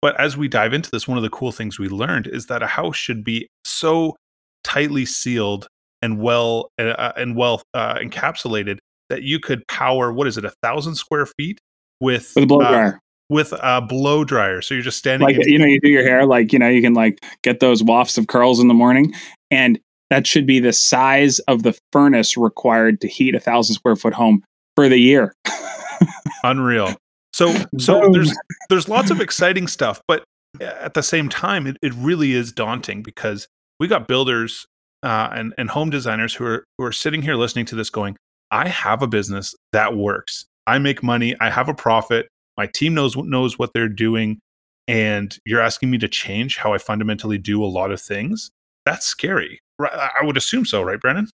But 0.00 0.18
as 0.20 0.36
we 0.36 0.48
dive 0.48 0.72
into 0.74 0.90
this, 0.90 1.08
one 1.08 1.16
of 1.18 1.22
the 1.22 1.30
cool 1.30 1.50
things 1.52 1.78
we 1.78 1.88
learned 1.88 2.26
is 2.26 2.46
that 2.46 2.62
a 2.62 2.66
house 2.66 2.96
should 2.96 3.24
be 3.24 3.48
so 3.64 4.16
tightly 4.62 5.04
sealed 5.06 5.66
and 6.02 6.20
well 6.20 6.68
uh, 6.78 7.12
and 7.16 7.36
well 7.36 7.62
uh, 7.74 7.96
encapsulated 7.96 8.78
that 9.10 9.22
you 9.22 9.38
could 9.38 9.66
power 9.68 10.12
what 10.12 10.26
is 10.26 10.36
it 10.38 10.44
a 10.44 10.52
thousand 10.62 10.94
square 10.96 11.26
feet 11.26 11.58
with 12.00 12.32
with 12.36 12.44
a 12.44 12.46
blow 12.46 12.60
uh, 12.60 12.70
dryer. 12.70 13.00
With 13.30 13.52
a 13.62 13.80
blow 13.80 14.24
dryer. 14.24 14.60
So 14.60 14.74
you're 14.74 14.82
just 14.82 14.98
standing. 14.98 15.26
like 15.26 15.36
in- 15.36 15.48
you 15.48 15.58
know 15.58 15.66
you 15.66 15.80
do 15.80 15.88
your 15.88 16.02
hair 16.04 16.26
like 16.26 16.52
you 16.52 16.58
know 16.58 16.68
you 16.68 16.82
can 16.82 16.94
like 16.94 17.24
get 17.42 17.60
those 17.60 17.82
wafts 17.82 18.18
of 18.18 18.26
curls 18.26 18.60
in 18.60 18.68
the 18.68 18.74
morning 18.74 19.12
and 19.50 19.78
that 20.10 20.26
should 20.26 20.46
be 20.46 20.60
the 20.60 20.72
size 20.72 21.38
of 21.40 21.62
the 21.62 21.76
furnace 21.92 22.36
required 22.36 23.00
to 23.00 23.08
heat 23.08 23.34
a 23.34 23.40
thousand 23.40 23.74
square 23.74 23.96
foot 23.96 24.12
home 24.14 24.42
for 24.76 24.88
the 24.88 24.98
year 24.98 25.34
unreal. 26.44 26.94
So 27.32 27.52
so 27.78 28.00
Boom. 28.00 28.12
there's 28.12 28.36
there's 28.68 28.88
lots 28.88 29.10
of 29.10 29.20
exciting 29.20 29.66
stuff, 29.66 30.00
but 30.06 30.24
at 30.60 30.94
the 30.94 31.02
same 31.02 31.28
time, 31.28 31.66
it, 31.66 31.76
it 31.82 31.92
really 31.94 32.32
is 32.32 32.52
daunting 32.52 33.02
because 33.02 33.48
we 33.80 33.88
got 33.88 34.06
builders 34.06 34.66
uh, 35.02 35.30
and 35.32 35.52
and 35.58 35.70
home 35.70 35.90
designers 35.90 36.34
who 36.34 36.44
are 36.44 36.64
who 36.78 36.84
are 36.84 36.92
sitting 36.92 37.22
here 37.22 37.34
listening 37.34 37.64
to 37.66 37.74
this, 37.74 37.90
going, 37.90 38.16
"I 38.50 38.68
have 38.68 39.02
a 39.02 39.08
business 39.08 39.54
that 39.72 39.96
works. 39.96 40.44
I 40.66 40.78
make 40.78 41.02
money. 41.02 41.34
I 41.40 41.50
have 41.50 41.68
a 41.68 41.74
profit. 41.74 42.28
My 42.56 42.66
team 42.66 42.94
knows 42.94 43.16
knows 43.16 43.58
what 43.58 43.72
they're 43.74 43.88
doing, 43.88 44.38
and 44.86 45.36
you're 45.44 45.60
asking 45.60 45.90
me 45.90 45.98
to 45.98 46.08
change 46.08 46.58
how 46.58 46.72
I 46.72 46.78
fundamentally 46.78 47.38
do 47.38 47.62
a 47.62 47.66
lot 47.66 47.90
of 47.90 48.00
things. 48.00 48.50
That's 48.86 49.06
scary. 49.06 49.60
I 49.80 50.20
would 50.22 50.36
assume 50.36 50.66
so, 50.66 50.82
right, 50.82 51.00
Brennan? 51.00 51.28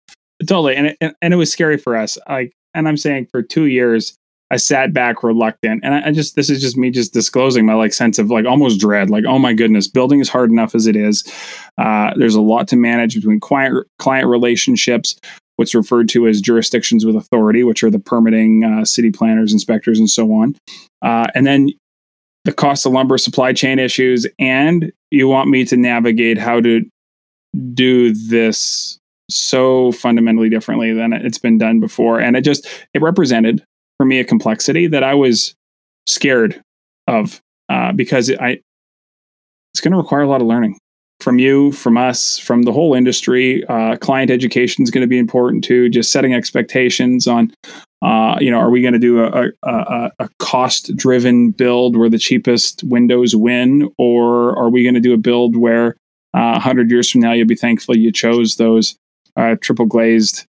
totally 0.46 0.76
and 0.76 0.94
it, 1.00 1.16
and 1.20 1.34
it 1.34 1.36
was 1.36 1.50
scary 1.50 1.76
for 1.76 1.96
us 1.96 2.18
like 2.28 2.52
and 2.74 2.88
i'm 2.88 2.96
saying 2.96 3.26
for 3.30 3.42
two 3.42 3.64
years 3.64 4.14
i 4.50 4.56
sat 4.56 4.92
back 4.92 5.22
reluctant 5.22 5.80
and 5.82 5.94
I, 5.94 6.08
I 6.08 6.12
just 6.12 6.36
this 6.36 6.48
is 6.48 6.60
just 6.60 6.76
me 6.76 6.90
just 6.90 7.12
disclosing 7.12 7.66
my 7.66 7.74
like 7.74 7.92
sense 7.92 8.18
of 8.18 8.30
like 8.30 8.46
almost 8.46 8.80
dread 8.80 9.10
like 9.10 9.24
oh 9.26 9.38
my 9.38 9.52
goodness 9.52 9.88
building 9.88 10.20
is 10.20 10.28
hard 10.28 10.50
enough 10.50 10.74
as 10.74 10.86
it 10.86 10.94
is 10.94 11.24
uh, 11.78 12.12
there's 12.16 12.34
a 12.34 12.40
lot 12.40 12.68
to 12.68 12.76
manage 12.76 13.14
between 13.14 13.40
client 13.40 13.86
client 13.98 14.28
relationships 14.28 15.18
what's 15.58 15.74
referred 15.74 16.08
to 16.08 16.26
as 16.26 16.40
jurisdictions 16.40 17.04
with 17.04 17.16
authority 17.16 17.64
which 17.64 17.82
are 17.82 17.90
the 17.90 17.98
permitting 17.98 18.64
uh, 18.64 18.84
city 18.84 19.10
planners 19.10 19.52
inspectors 19.52 19.98
and 19.98 20.08
so 20.08 20.32
on. 20.32 20.56
Uh, 21.02 21.26
and 21.34 21.46
then 21.46 21.68
the 22.44 22.52
cost 22.52 22.86
of 22.86 22.92
lumber 22.92 23.18
supply 23.18 23.52
chain 23.52 23.78
issues 23.78 24.26
and 24.38 24.92
you 25.10 25.28
want 25.28 25.50
me 25.50 25.64
to 25.64 25.76
navigate 25.76 26.38
how 26.38 26.60
to 26.60 26.82
do 27.74 28.12
this 28.14 28.98
so 29.30 29.92
fundamentally 29.92 30.48
differently 30.48 30.92
than 30.92 31.12
it's 31.12 31.38
been 31.38 31.58
done 31.58 31.80
before. 31.80 32.20
And 32.20 32.36
it 32.36 32.42
just 32.42 32.66
it 32.94 33.02
represented 33.02 33.62
for 33.98 34.06
me 34.06 34.20
a 34.20 34.24
complexity 34.24 34.86
that 34.86 35.02
i 35.02 35.12
was 35.12 35.54
scared 36.06 36.62
of 37.06 37.40
uh, 37.68 37.92
because 37.92 38.30
i 38.40 38.58
it's 39.74 39.80
going 39.82 39.92
to 39.92 39.98
require 39.98 40.22
a 40.22 40.28
lot 40.28 40.40
of 40.40 40.46
learning 40.46 40.78
from 41.20 41.38
you 41.38 41.72
from 41.72 41.96
us 41.96 42.38
from 42.38 42.62
the 42.62 42.72
whole 42.72 42.94
industry. 42.94 43.64
Uh, 43.66 43.96
client 43.96 44.30
education 44.30 44.82
is 44.82 44.90
going 44.90 45.02
to 45.02 45.08
be 45.08 45.18
important 45.18 45.64
too 45.64 45.88
just 45.88 46.12
setting 46.12 46.32
expectations 46.32 47.26
on 47.26 47.52
uh, 48.02 48.36
you 48.40 48.50
know 48.50 48.58
are 48.58 48.70
we 48.70 48.80
going 48.80 48.92
to 48.92 49.00
do 49.00 49.22
a, 49.24 49.48
a, 49.64 50.10
a, 50.20 50.28
cost 50.38 50.96
driven 50.96 51.50
build 51.50 51.96
where 51.96 52.08
the 52.08 52.18
cheapest 52.18 52.84
windows 52.84 53.34
win? 53.34 53.90
Or 53.98 54.56
are 54.56 54.70
we 54.70 54.84
going 54.84 54.94
to 54.94 55.00
do 55.00 55.12
a 55.12 55.18
build 55.18 55.56
where 55.56 55.96
uh, 56.34 56.52
100 56.52 56.90
years 56.90 57.10
from 57.10 57.22
now 57.22 57.32
you'll 57.32 57.46
be 57.46 57.56
thankful 57.56 57.96
you 57.96 58.12
chose 58.12 58.56
those 58.56 58.96
uh, 59.36 59.56
triple 59.60 59.86
glazed 59.86 60.46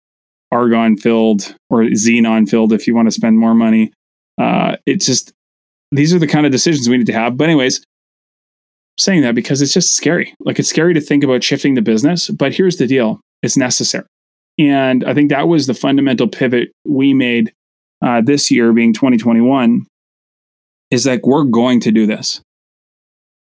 argon 0.50 0.96
filled 0.96 1.54
or 1.70 1.82
xenon 1.82 2.48
filled 2.48 2.72
if 2.72 2.87
you 2.87 2.94
want 2.94 3.06
to 3.06 3.12
spend 3.12 3.38
more 3.38 3.54
money? 3.54 3.92
Uh, 4.37 4.76
it's 4.84 5.06
just 5.06 5.32
these 5.90 6.12
are 6.12 6.18
the 6.18 6.26
kind 6.26 6.44
of 6.44 6.52
decisions 6.52 6.87
we 6.87 6.98
need 6.98 7.06
to 7.06 7.12
have. 7.14 7.38
But 7.38 7.44
anyways 7.44 7.82
saying 8.98 9.22
that 9.22 9.34
because 9.34 9.62
it's 9.62 9.74
just 9.74 9.94
scary. 9.94 10.34
Like 10.40 10.58
it's 10.58 10.68
scary 10.68 10.94
to 10.94 11.00
think 11.00 11.24
about 11.24 11.44
shifting 11.44 11.74
the 11.74 11.82
business 11.82 12.28
but 12.30 12.54
here's 12.54 12.76
the 12.76 12.86
deal 12.86 13.20
it's 13.42 13.56
necessary. 13.56 14.06
And 14.58 15.04
i 15.04 15.14
think 15.14 15.30
that 15.30 15.48
was 15.48 15.66
the 15.66 15.74
fundamental 15.74 16.28
pivot 16.28 16.70
we 16.84 17.14
made 17.14 17.52
uh, 18.02 18.20
this 18.20 18.50
year 18.50 18.72
being 18.72 18.92
2021 18.92 19.86
is 20.90 21.06
like 21.06 21.26
we're 21.26 21.44
going 21.44 21.80
to 21.80 21.90
do 21.90 22.06
this. 22.06 22.40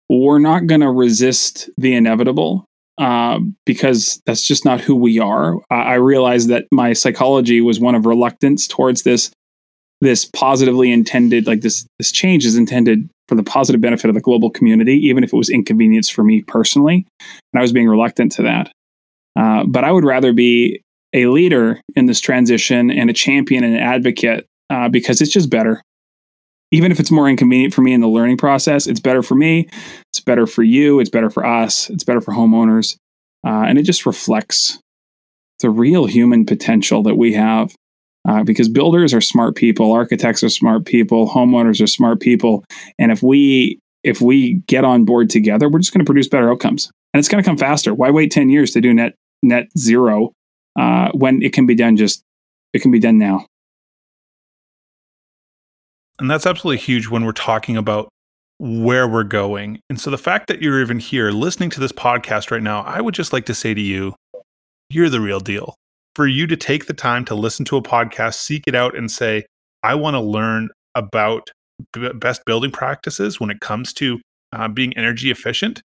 We're 0.09 0.39
not 0.39 0.67
going 0.67 0.81
to 0.81 0.91
resist 0.91 1.69
the 1.77 1.93
inevitable 1.93 2.65
uh, 2.97 3.39
because 3.65 4.21
that's 4.25 4.45
just 4.45 4.65
not 4.65 4.81
who 4.81 4.95
we 4.95 5.19
are. 5.19 5.55
I, 5.69 5.81
I 5.81 5.93
realized 5.95 6.49
that 6.49 6.65
my 6.71 6.93
psychology 6.93 7.61
was 7.61 7.79
one 7.79 7.95
of 7.95 8.05
reluctance 8.05 8.67
towards 8.67 9.03
this 9.03 9.31
this 10.01 10.25
positively 10.25 10.91
intended 10.91 11.45
like 11.45 11.61
this 11.61 11.85
this 11.99 12.11
change 12.11 12.43
is 12.43 12.57
intended 12.57 13.07
for 13.31 13.35
the 13.35 13.43
positive 13.43 13.79
benefit 13.79 14.09
of 14.09 14.13
the 14.13 14.19
global 14.19 14.49
community, 14.49 14.95
even 14.95 15.23
if 15.23 15.31
it 15.31 15.37
was 15.37 15.49
inconvenience 15.49 16.09
for 16.09 16.21
me 16.21 16.41
personally, 16.41 17.07
and 17.53 17.59
I 17.59 17.61
was 17.61 17.71
being 17.71 17.87
reluctant 17.87 18.33
to 18.33 18.41
that. 18.43 18.71
Uh, 19.39 19.63
but 19.65 19.85
I 19.85 19.91
would 19.91 20.03
rather 20.03 20.33
be 20.33 20.81
a 21.13 21.27
leader 21.27 21.79
in 21.95 22.07
this 22.07 22.19
transition 22.19 22.91
and 22.91 23.09
a 23.09 23.13
champion 23.13 23.63
and 23.63 23.75
an 23.75 23.81
advocate 23.81 24.45
uh, 24.69 24.89
because 24.89 25.21
it's 25.21 25.31
just 25.31 25.49
better 25.49 25.81
even 26.71 26.91
if 26.91 26.99
it's 26.99 27.11
more 27.11 27.29
inconvenient 27.29 27.73
for 27.73 27.81
me 27.81 27.93
in 27.93 28.01
the 28.01 28.07
learning 28.07 28.37
process, 28.37 28.87
it's 28.87 28.99
better 28.99 29.21
for 29.21 29.35
me. 29.35 29.67
It's 30.11 30.21
better 30.21 30.47
for 30.47 30.63
you. 30.63 30.99
It's 30.99 31.09
better 31.09 31.29
for 31.29 31.45
us. 31.45 31.89
It's 31.89 32.03
better 32.03 32.21
for 32.21 32.33
homeowners. 32.33 32.95
Uh, 33.45 33.65
and 33.67 33.77
it 33.77 33.83
just 33.83 34.05
reflects 34.05 34.79
the 35.59 35.69
real 35.69 36.05
human 36.05 36.45
potential 36.45 37.03
that 37.03 37.15
we 37.15 37.33
have. 37.33 37.75
Uh, 38.27 38.43
because 38.43 38.69
builders 38.69 39.13
are 39.13 39.21
smart 39.21 39.55
people, 39.55 39.91
architects 39.91 40.43
are 40.43 40.49
smart 40.49 40.85
people, 40.85 41.27
homeowners 41.27 41.81
are 41.81 41.87
smart 41.87 42.19
people, 42.19 42.63
and 42.99 43.11
if 43.11 43.23
we 43.23 43.79
if 44.03 44.21
we 44.21 44.55
get 44.67 44.83
on 44.83 45.05
board 45.05 45.29
together, 45.29 45.69
we're 45.69 45.79
just 45.79 45.93
going 45.93 46.05
to 46.05 46.09
produce 46.09 46.27
better 46.27 46.51
outcomes, 46.51 46.91
and 47.13 47.19
it's 47.19 47.27
going 47.27 47.43
to 47.43 47.47
come 47.47 47.57
faster. 47.57 47.93
Why 47.93 48.11
wait 48.11 48.31
ten 48.31 48.49
years 48.49 48.71
to 48.71 48.81
do 48.81 48.93
net 48.93 49.15
net 49.41 49.69
zero 49.77 50.33
uh, 50.79 51.09
when 51.13 51.41
it 51.41 51.51
can 51.51 51.65
be 51.65 51.75
done 51.75 51.97
just 51.97 52.21
it 52.73 52.81
can 52.81 52.91
be 52.91 52.99
done 52.99 53.17
now? 53.17 53.47
And 56.19 56.29
that's 56.29 56.45
absolutely 56.45 56.77
huge 56.77 57.07
when 57.07 57.25
we're 57.25 57.31
talking 57.31 57.75
about 57.75 58.07
where 58.59 59.07
we're 59.07 59.23
going. 59.23 59.79
And 59.89 59.99
so 59.99 60.11
the 60.11 60.19
fact 60.19 60.45
that 60.47 60.61
you're 60.61 60.79
even 60.79 60.99
here 60.99 61.31
listening 61.31 61.71
to 61.71 61.79
this 61.79 61.91
podcast 61.91 62.51
right 62.51 62.61
now, 62.61 62.81
I 62.81 63.01
would 63.01 63.15
just 63.15 63.33
like 63.33 63.45
to 63.47 63.55
say 63.55 63.73
to 63.73 63.81
you, 63.81 64.13
you're 64.91 65.09
the 65.09 65.19
real 65.19 65.39
deal. 65.39 65.73
For 66.15 66.27
you 66.27 66.45
to 66.47 66.57
take 66.57 66.87
the 66.87 66.93
time 66.93 67.25
to 67.25 67.35
listen 67.35 67.65
to 67.65 67.77
a 67.77 67.81
podcast, 67.81 68.35
seek 68.35 68.63
it 68.67 68.75
out, 68.75 68.97
and 68.97 69.09
say, 69.09 69.45
I 69.83 69.95
want 69.95 70.15
to 70.15 70.19
learn 70.19 70.69
about 70.95 71.51
b- 71.93 72.11
best 72.13 72.43
building 72.45 72.71
practices 72.71 73.39
when 73.39 73.49
it 73.49 73.61
comes 73.61 73.93
to 73.93 74.19
uh, 74.53 74.67
being 74.67 74.95
energy 74.97 75.31
efficient, 75.31 75.81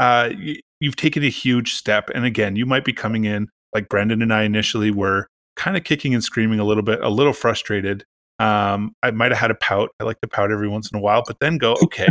uh, 0.00 0.30
y- 0.32 0.60
you've 0.80 0.96
taken 0.96 1.22
a 1.22 1.28
huge 1.30 1.74
step. 1.74 2.10
And 2.14 2.24
again, 2.24 2.56
you 2.56 2.66
might 2.66 2.84
be 2.84 2.92
coming 2.92 3.24
in 3.24 3.48
like 3.74 3.88
Brendan 3.88 4.22
and 4.22 4.32
I 4.32 4.42
initially 4.42 4.90
were 4.90 5.28
kind 5.56 5.76
of 5.76 5.84
kicking 5.84 6.14
and 6.14 6.24
screaming 6.24 6.58
a 6.58 6.64
little 6.64 6.82
bit, 6.82 7.00
a 7.02 7.08
little 7.08 7.32
frustrated. 7.32 8.04
Um, 8.38 8.92
I 9.02 9.10
might 9.10 9.30
have 9.30 9.38
had 9.38 9.50
a 9.50 9.54
pout. 9.56 9.90
I 10.00 10.04
like 10.04 10.20
to 10.22 10.28
pout 10.28 10.50
every 10.50 10.68
once 10.68 10.90
in 10.90 10.98
a 10.98 11.00
while, 11.00 11.22
but 11.26 11.38
then 11.40 11.58
go, 11.58 11.76
okay, 11.84 12.08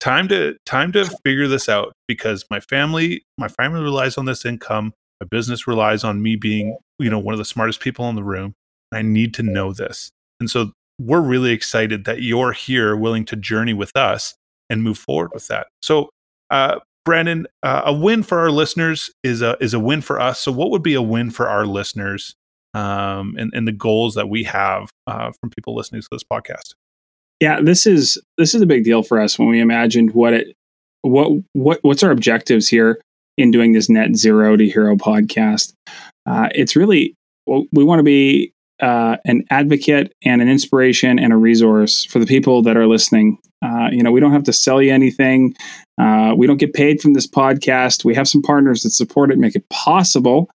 time 0.00 0.28
to 0.28 0.54
time 0.66 0.92
to 0.92 1.06
figure 1.24 1.48
this 1.48 1.68
out 1.68 1.94
because 2.06 2.44
my 2.50 2.60
family, 2.60 3.24
my 3.38 3.48
family 3.48 3.80
relies 3.80 4.18
on 4.18 4.26
this 4.26 4.44
income. 4.44 4.92
My 5.20 5.26
business 5.30 5.66
relies 5.66 6.04
on 6.04 6.22
me 6.22 6.36
being, 6.36 6.76
you 6.98 7.10
know, 7.10 7.18
one 7.18 7.32
of 7.32 7.38
the 7.38 7.44
smartest 7.44 7.80
people 7.80 8.08
in 8.08 8.16
the 8.16 8.24
room. 8.24 8.54
I 8.92 9.02
need 9.02 9.34
to 9.34 9.42
know 9.42 9.72
this. 9.72 10.10
And 10.40 10.50
so 10.50 10.72
we're 10.98 11.20
really 11.20 11.50
excited 11.50 12.04
that 12.04 12.22
you're 12.22 12.52
here 12.52 12.96
willing 12.96 13.24
to 13.26 13.36
journey 13.36 13.74
with 13.74 13.96
us 13.96 14.34
and 14.70 14.82
move 14.82 14.98
forward 14.98 15.30
with 15.32 15.48
that. 15.48 15.68
So, 15.82 16.10
uh, 16.50 16.80
Brandon, 17.04 17.46
uh, 17.62 17.82
a 17.86 17.92
win 17.92 18.22
for 18.22 18.38
our 18.38 18.50
listeners 18.50 19.10
is 19.22 19.40
a 19.40 19.56
is 19.60 19.74
a 19.74 19.80
win 19.80 20.00
for 20.02 20.20
us. 20.20 20.40
So, 20.40 20.50
what 20.52 20.70
would 20.70 20.82
be 20.82 20.94
a 20.94 21.02
win 21.02 21.30
for 21.30 21.48
our 21.48 21.64
listeners 21.64 22.34
um, 22.76 23.34
and, 23.38 23.50
and 23.54 23.66
the 23.66 23.72
goals 23.72 24.14
that 24.14 24.28
we 24.28 24.44
have 24.44 24.90
uh, 25.06 25.32
from 25.40 25.48
people 25.48 25.74
listening 25.74 26.02
to 26.02 26.08
this 26.12 26.22
podcast. 26.22 26.74
Yeah, 27.40 27.60
this 27.60 27.86
is 27.86 28.20
this 28.38 28.54
is 28.54 28.62
a 28.62 28.66
big 28.66 28.84
deal 28.84 29.02
for 29.02 29.20
us 29.20 29.38
when 29.38 29.48
we 29.48 29.60
imagined 29.60 30.12
what 30.12 30.34
it 30.34 30.56
what 31.02 31.30
what 31.52 31.78
what's 31.82 32.02
our 32.02 32.10
objectives 32.10 32.68
here 32.68 33.00
in 33.36 33.50
doing 33.50 33.72
this 33.72 33.88
net 33.88 34.16
zero 34.16 34.56
to 34.56 34.68
hero 34.68 34.96
podcast. 34.96 35.72
Uh, 36.26 36.48
it's 36.54 36.76
really 36.76 37.14
we 37.46 37.84
want 37.84 38.00
to 38.00 38.02
be 38.02 38.52
uh, 38.80 39.16
an 39.24 39.44
advocate 39.50 40.12
and 40.24 40.42
an 40.42 40.48
inspiration 40.48 41.18
and 41.18 41.32
a 41.32 41.36
resource 41.36 42.04
for 42.04 42.18
the 42.18 42.26
people 42.26 42.62
that 42.62 42.76
are 42.76 42.86
listening. 42.86 43.38
Uh, 43.62 43.88
you 43.90 44.02
know, 44.02 44.10
we 44.10 44.20
don't 44.20 44.32
have 44.32 44.42
to 44.44 44.52
sell 44.52 44.82
you 44.82 44.92
anything. 44.92 45.54
Uh, 45.98 46.34
we 46.36 46.46
don't 46.46 46.58
get 46.58 46.74
paid 46.74 47.00
from 47.00 47.14
this 47.14 47.26
podcast. 47.26 48.04
We 48.04 48.14
have 48.14 48.28
some 48.28 48.42
partners 48.42 48.82
that 48.82 48.90
support 48.90 49.30
it, 49.30 49.38
make 49.38 49.56
it 49.56 49.68
possible. 49.70 50.50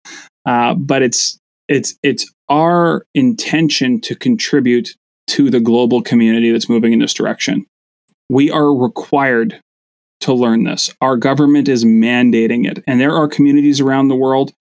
Uh, 0.45 0.75
but 0.75 1.01
it's 1.01 1.37
it's 1.67 1.95
it's 2.03 2.31
our 2.49 3.05
intention 3.15 3.99
to 4.01 4.15
contribute 4.15 4.95
to 5.27 5.49
the 5.49 5.59
global 5.59 6.01
community 6.01 6.51
that's 6.51 6.69
moving 6.69 6.93
in 6.93 6.99
this 6.99 7.13
direction. 7.13 7.65
We 8.29 8.51
are 8.51 8.73
required 8.73 9.59
to 10.21 10.33
learn 10.33 10.63
this. 10.63 10.93
Our 11.01 11.17
government 11.17 11.67
is 11.67 11.85
mandating 11.85 12.69
it, 12.69 12.83
and 12.87 12.99
there 12.99 13.13
are 13.13 13.27
communities 13.27 13.79
around 13.79 14.07
the 14.07 14.15
world 14.15 14.53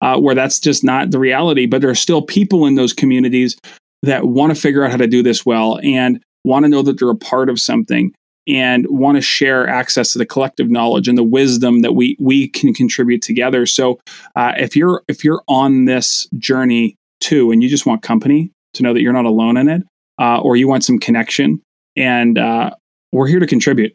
uh, 0.00 0.18
where 0.18 0.34
that's 0.34 0.60
just 0.60 0.84
not 0.84 1.10
the 1.10 1.18
reality. 1.18 1.66
But 1.66 1.80
there 1.80 1.90
are 1.90 1.94
still 1.94 2.22
people 2.22 2.66
in 2.66 2.74
those 2.74 2.92
communities 2.92 3.56
that 4.02 4.26
want 4.26 4.54
to 4.54 4.60
figure 4.60 4.84
out 4.84 4.90
how 4.90 4.96
to 4.96 5.06
do 5.06 5.22
this 5.22 5.44
well 5.44 5.80
and 5.82 6.22
want 6.44 6.64
to 6.64 6.68
know 6.68 6.82
that 6.82 6.98
they're 6.98 7.10
a 7.10 7.16
part 7.16 7.50
of 7.50 7.60
something 7.60 8.12
and 8.46 8.86
want 8.88 9.16
to 9.16 9.20
share 9.20 9.68
access 9.68 10.12
to 10.12 10.18
the 10.18 10.24
collective 10.24 10.70
knowledge 10.70 11.06
and 11.06 11.18
the 11.18 11.22
wisdom 11.22 11.82
that 11.82 11.92
we 11.92 12.16
we 12.18 12.48
can 12.48 12.72
contribute 12.72 13.22
together. 13.22 13.66
So 13.66 14.00
uh, 14.34 14.52
if 14.56 14.74
you're 14.74 15.02
if 15.08 15.22
you're 15.22 15.42
on 15.48 15.84
this 15.84 16.26
journey 16.38 16.96
too, 17.20 17.50
and 17.50 17.62
you 17.62 17.68
just 17.68 17.86
want 17.86 18.02
company 18.02 18.50
to 18.74 18.82
know 18.82 18.94
that 18.94 19.02
you're 19.02 19.12
not 19.12 19.26
alone 19.26 19.56
in 19.56 19.68
it, 19.68 19.82
uh, 20.18 20.40
or 20.40 20.56
you 20.56 20.68
want 20.68 20.84
some 20.84 20.98
connection, 20.98 21.60
and 21.96 22.38
uh, 22.38 22.70
we're 23.12 23.26
here 23.26 23.40
to 23.40 23.46
contribute 23.46 23.92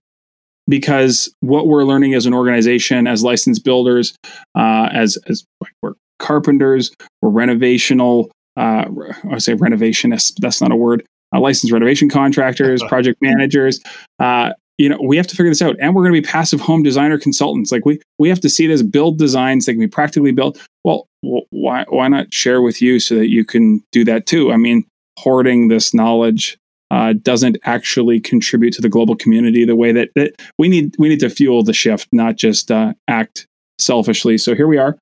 because 0.68 1.34
what 1.42 1.68
we're 1.68 1.84
learning 1.84 2.14
as 2.14 2.26
an 2.26 2.34
organization, 2.34 3.08
as 3.08 3.24
licensed 3.24 3.64
builders, 3.64 4.16
uh, 4.56 4.90
as 4.92 5.18
as 5.28 5.46
we're 5.82 5.94
carpenters, 6.20 6.92
we're 7.22 7.30
renovational. 7.30 8.32
Uh, 8.56 8.86
I 9.30 9.40
say 9.40 9.54
renovationists. 9.54 10.36
That's 10.40 10.62
not 10.62 10.72
a 10.72 10.76
word. 10.76 11.06
Uh, 11.36 11.40
licensed 11.40 11.74
renovation 11.74 12.10
contractors, 12.10 12.84
project 12.88 13.18
managers. 13.22 13.80
Uh, 14.20 14.52
you 14.78 14.90
know, 14.90 14.98
we 15.04 15.18
have 15.18 15.28
to 15.28 15.36
figure 15.36 15.52
this 15.52 15.62
out, 15.62 15.76
and 15.80 15.96
we're 15.96 16.04
going 16.04 16.16
to 16.16 16.22
be 16.22 16.28
passive 16.28 16.60
home 16.60 16.82
designer 16.82 17.20
consultants. 17.20 17.72
Like 17.72 17.86
we 17.86 18.00
we 18.18 18.30
have 18.30 18.40
to 18.42 18.50
see 18.50 18.66
it 18.66 18.72
as 18.72 18.84
build 18.84 19.18
designs 19.18 19.66
that 19.66 19.74
can 19.74 19.80
be 19.80 19.88
practically 19.88 20.32
built. 20.32 20.60
Well, 20.84 21.08
why 21.22 21.86
why 21.90 22.08
not 22.08 22.34
share 22.34 22.62
with 22.62 22.82
you 22.82 23.00
so 23.00 23.16
that 23.16 23.30
you 23.30 23.46
can 23.46 23.84
do 23.92 24.04
that 24.06 24.26
too? 24.26 24.52
I 24.52 24.58
mean, 24.58 24.86
hoarding 25.20 25.68
this 25.68 25.94
knowledge 25.94 26.58
uh, 26.92 27.14
doesn't 27.14 27.58
actually 27.64 28.20
contribute 28.20 28.74
to 28.74 28.82
the 28.82 28.90
global 28.90 29.16
community 29.16 29.66
the 29.66 29.76
way 29.76 29.92
that, 29.92 30.10
that 30.16 30.34
we 30.58 30.70
need 30.70 30.96
we 31.00 31.10
need 31.10 31.20
to 31.20 31.30
fuel 31.30 31.64
the 31.64 31.74
shift, 31.74 32.08
not 32.12 32.36
just 32.36 32.72
uh, 32.72 32.94
act 33.08 33.48
selfishly. 33.80 34.38
So 34.38 34.56
here 34.56 34.68
we 34.68 34.78
are, 34.78 34.98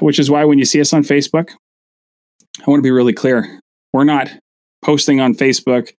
which 0.00 0.18
is 0.18 0.30
why 0.30 0.44
when 0.44 0.58
you 0.58 0.64
see 0.64 0.80
us 0.80 0.92
on 0.92 1.02
Facebook, 1.02 1.50
I 2.60 2.70
want 2.70 2.80
to 2.80 2.86
be 2.86 2.90
really 2.90 3.14
clear: 3.14 3.60
we're 3.92 4.04
not 4.04 4.30
posting 4.84 5.20
on 5.20 5.34
Facebook 5.34 5.92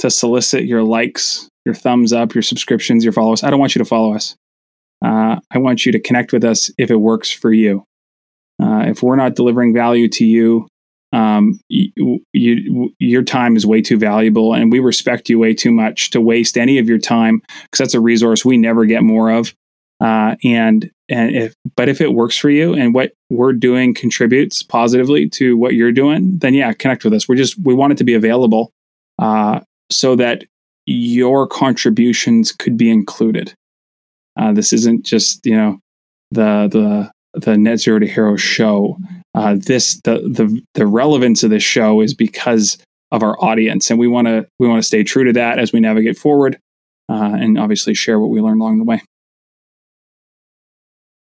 to 0.00 0.10
solicit 0.10 0.64
your 0.64 0.84
likes, 0.84 1.48
your 1.64 1.74
thumbs 1.74 2.12
up, 2.12 2.34
your 2.34 2.42
subscriptions, 2.42 3.04
your 3.04 3.12
followers. 3.12 3.42
I 3.42 3.50
don't 3.50 3.60
want 3.60 3.74
you 3.74 3.80
to 3.80 3.84
follow 3.88 4.14
us. 4.14 4.36
Uh, 5.04 5.38
I 5.50 5.58
want 5.58 5.86
you 5.86 5.92
to 5.92 6.00
connect 6.00 6.32
with 6.32 6.44
us 6.44 6.70
if 6.76 6.90
it 6.90 6.96
works 6.96 7.30
for 7.30 7.52
you. 7.52 7.84
Uh, 8.60 8.84
if 8.86 9.02
we're 9.02 9.16
not 9.16 9.36
delivering 9.36 9.72
value 9.72 10.08
to 10.08 10.24
you, 10.24 10.66
um, 11.12 11.60
you, 11.68 12.20
you, 12.32 12.94
your 12.98 13.22
time 13.22 13.56
is 13.56 13.66
way 13.66 13.80
too 13.80 13.96
valuable 13.96 14.52
and 14.52 14.70
we 14.70 14.78
respect 14.78 15.28
you 15.28 15.38
way 15.38 15.54
too 15.54 15.72
much 15.72 16.10
to 16.10 16.20
waste 16.20 16.58
any 16.58 16.78
of 16.78 16.88
your 16.88 16.98
time 16.98 17.40
because 17.62 17.78
that's 17.78 17.94
a 17.94 18.00
resource 18.00 18.44
we 18.44 18.58
never 18.58 18.84
get 18.84 19.02
more 19.02 19.30
of. 19.30 19.54
Uh, 20.00 20.36
and 20.44 20.90
and 21.08 21.34
if 21.34 21.54
but 21.74 21.88
if 21.88 22.00
it 22.00 22.12
works 22.12 22.36
for 22.36 22.50
you 22.50 22.72
and 22.72 22.94
what 22.94 23.12
we're 23.30 23.52
doing 23.52 23.92
contributes 23.92 24.62
positively 24.62 25.28
to 25.28 25.56
what 25.56 25.74
you're 25.74 25.90
doing 25.90 26.38
then 26.38 26.54
yeah 26.54 26.72
connect 26.72 27.02
with 27.02 27.12
us. 27.12 27.28
We're 27.28 27.34
just 27.34 27.58
we 27.60 27.74
want 27.74 27.94
it 27.94 27.98
to 27.98 28.04
be 28.04 28.14
available 28.14 28.70
uh, 29.18 29.60
so 29.90 30.14
that 30.14 30.44
your 30.86 31.48
contributions 31.48 32.52
could 32.52 32.76
be 32.76 32.90
included. 32.90 33.54
Uh, 34.38 34.52
this 34.52 34.72
isn't 34.72 35.04
just 35.04 35.44
you 35.44 35.56
know 35.56 35.80
the 36.30 36.68
the 36.70 37.40
the 37.40 37.56
net 37.58 37.80
zero 37.80 37.98
to 37.98 38.06
hero 38.06 38.36
show 38.36 38.98
uh, 39.34 39.56
this 39.58 40.00
the 40.02 40.18
the 40.20 40.60
the 40.74 40.86
relevance 40.86 41.42
of 41.42 41.50
this 41.50 41.62
show 41.62 42.00
is 42.00 42.14
because 42.14 42.78
of 43.10 43.22
our 43.22 43.36
audience, 43.42 43.90
and 43.90 43.98
we 43.98 44.08
want 44.08 44.26
to 44.26 44.46
we 44.58 44.68
want 44.68 44.82
to 44.82 44.86
stay 44.86 45.02
true 45.02 45.24
to 45.24 45.32
that 45.32 45.58
as 45.58 45.72
we 45.72 45.80
navigate 45.80 46.18
forward, 46.18 46.58
uh, 47.08 47.36
and 47.38 47.58
obviously 47.58 47.94
share 47.94 48.18
what 48.18 48.30
we 48.30 48.40
learn 48.40 48.60
along 48.60 48.78
the 48.78 48.84
way. 48.84 49.02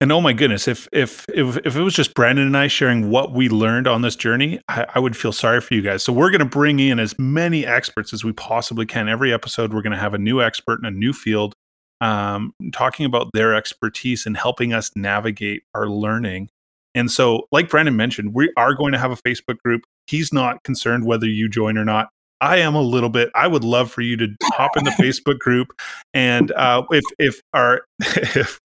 And 0.01 0.13
oh 0.13 0.21
my 0.21 0.33
goodness, 0.33 0.69
if 0.69 0.89
if 0.93 1.25
if 1.33 1.57
if 1.59 1.77
it 1.77 1.81
was 1.81 1.95
just 1.95 2.15
Brandon 2.15 2.47
and 2.47 2.57
I 2.57 2.67
sharing 2.67 3.11
what 3.11 3.33
we 3.33 3.49
learned 3.49 3.87
on 3.87 4.03
this 4.03 4.17
journey, 4.17 4.61
I, 4.69 4.87
I 4.97 4.99
would 4.99 5.17
feel 5.17 5.33
sorry 5.33 5.61
for 5.61 5.75
you 5.75 5.83
guys. 5.83 6.03
So 6.03 6.13
we're 6.13 6.31
going 6.31 6.41
to 6.41 6.45
bring 6.45 6.79
in 6.81 6.99
as 6.99 7.19
many 7.19 7.65
experts 7.65 8.13
as 8.13 8.25
we 8.25 8.33
possibly 8.33 8.87
can. 8.87 9.09
Every 9.09 9.33
episode, 9.33 9.73
we're 9.73 9.83
going 9.83 9.93
to 9.93 9.99
have 9.99 10.13
a 10.13 10.19
new 10.19 10.43
expert 10.43 10.81
in 10.81 10.85
a 10.85 10.91
new 10.91 11.13
field, 11.13 11.55
um, 12.01 12.53
talking 12.73 13.07
about 13.07 13.31
their 13.33 13.55
expertise 13.55 14.27
and 14.27 14.37
helping 14.37 14.75
us 14.75 14.91
navigate 14.95 15.63
our 15.75 15.89
learning 15.89 16.51
and 16.95 17.11
so, 17.11 17.49
like 17.51 17.69
Brandon 17.69 17.97
mentioned, 17.97 18.35
we 18.35 18.53
are 18.57 18.75
going 18.75 18.93
to 18.93 18.99
have 18.99 19.11
a 19.11 19.17
Facebook 19.17 19.59
group. 19.59 19.83
He's 20.07 20.33
not 20.33 20.63
concerned 20.63 21.05
whether 21.05 21.27
you 21.27 21.49
join 21.49 21.77
or 21.77 21.85
not. 21.85 22.09
I 22.41 22.59
am 22.59 22.75
a 22.75 22.83
little 22.83 23.09
bit. 23.09 23.31
I 23.35 23.47
would 23.47 23.65
love 23.65 23.91
for 23.91 24.03
you 24.03 24.17
to 24.19 24.29
hop 24.43 24.77
in 24.77 24.85
the 24.85 24.91
Facebook 24.99 25.39
group, 25.39 25.69
and 26.13 26.53
uh, 26.53 26.83
if 26.91 27.05
if 27.19 27.41
our 27.55 27.83
if 28.01 28.61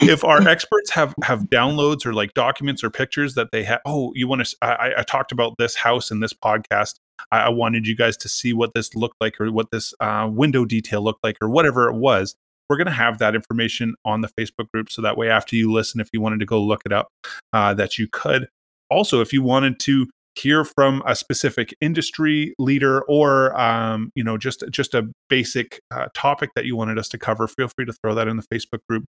if 0.00 0.24
our 0.24 0.46
experts 0.46 0.90
have 0.90 1.14
have 1.24 1.42
downloads 1.44 2.06
or 2.06 2.14
like 2.14 2.34
documents 2.34 2.84
or 2.84 2.90
pictures 2.90 3.34
that 3.34 3.48
they 3.50 3.64
have. 3.64 3.80
Oh, 3.84 4.12
you 4.14 4.28
want 4.28 4.46
to? 4.46 4.56
I, 4.62 4.92
I 4.98 5.02
talked 5.02 5.32
about 5.32 5.54
this 5.58 5.74
house 5.74 6.10
in 6.10 6.20
this 6.20 6.32
podcast. 6.32 6.94
I, 7.32 7.40
I 7.40 7.48
wanted 7.48 7.86
you 7.86 7.96
guys 7.96 8.16
to 8.18 8.28
see 8.28 8.52
what 8.52 8.72
this 8.74 8.94
looked 8.94 9.16
like 9.20 9.40
or 9.40 9.50
what 9.50 9.70
this 9.72 9.94
uh, 10.00 10.28
window 10.30 10.64
detail 10.64 11.02
looked 11.02 11.24
like 11.24 11.36
or 11.40 11.48
whatever 11.48 11.88
it 11.88 11.96
was 11.96 12.36
we're 12.68 12.76
going 12.76 12.86
to 12.86 12.92
have 12.92 13.18
that 13.18 13.34
information 13.34 13.94
on 14.04 14.20
the 14.20 14.28
Facebook 14.28 14.70
group. 14.72 14.90
So 14.90 15.02
that 15.02 15.16
way, 15.16 15.28
after 15.28 15.56
you 15.56 15.72
listen, 15.72 16.00
if 16.00 16.08
you 16.12 16.20
wanted 16.20 16.40
to 16.40 16.46
go 16.46 16.62
look 16.62 16.82
it 16.86 16.92
up, 16.92 17.08
uh, 17.52 17.74
that 17.74 17.98
you 17.98 18.08
could. 18.10 18.48
Also, 18.90 19.20
if 19.20 19.32
you 19.32 19.42
wanted 19.42 19.78
to 19.80 20.08
hear 20.36 20.64
from 20.64 21.02
a 21.06 21.14
specific 21.14 21.74
industry 21.80 22.54
leader 22.58 23.02
or 23.02 23.58
um, 23.58 24.10
you 24.14 24.24
know 24.24 24.36
just 24.36 24.64
just 24.70 24.94
a 24.94 25.08
basic 25.28 25.80
uh, 25.92 26.06
topic 26.14 26.50
that 26.56 26.64
you 26.64 26.76
wanted 26.76 26.98
us 26.98 27.08
to 27.08 27.18
cover 27.18 27.46
feel 27.46 27.68
free 27.68 27.84
to 27.84 27.92
throw 27.92 28.14
that 28.14 28.26
in 28.26 28.36
the 28.36 28.42
facebook 28.52 28.80
group 28.88 29.04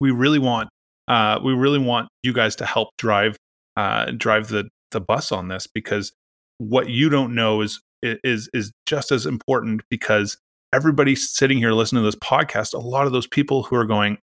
we 0.00 0.10
really 0.10 0.38
want 0.40 0.68
uh, 1.08 1.38
we 1.44 1.52
really 1.52 1.78
want 1.78 2.08
you 2.22 2.32
guys 2.32 2.56
to 2.56 2.66
help 2.66 2.88
drive 2.98 3.36
uh, 3.76 4.10
drive 4.16 4.48
the 4.48 4.68
the 4.90 5.00
bus 5.00 5.30
on 5.30 5.48
this 5.48 5.68
because 5.72 6.12
what 6.58 6.88
you 6.88 7.08
don't 7.08 7.34
know 7.34 7.60
is 7.60 7.80
is 8.02 8.48
is 8.52 8.72
just 8.86 9.12
as 9.12 9.26
important 9.26 9.82
because 9.88 10.36
everybody 10.72 11.16
sitting 11.16 11.58
here 11.58 11.72
listening 11.72 12.02
to 12.02 12.06
this 12.06 12.16
podcast, 12.16 12.74
a 12.74 12.78
lot 12.78 13.06
of 13.06 13.12
those 13.12 13.26
people 13.26 13.64
who 13.64 13.76
are 13.76 13.84
going, 13.84 14.18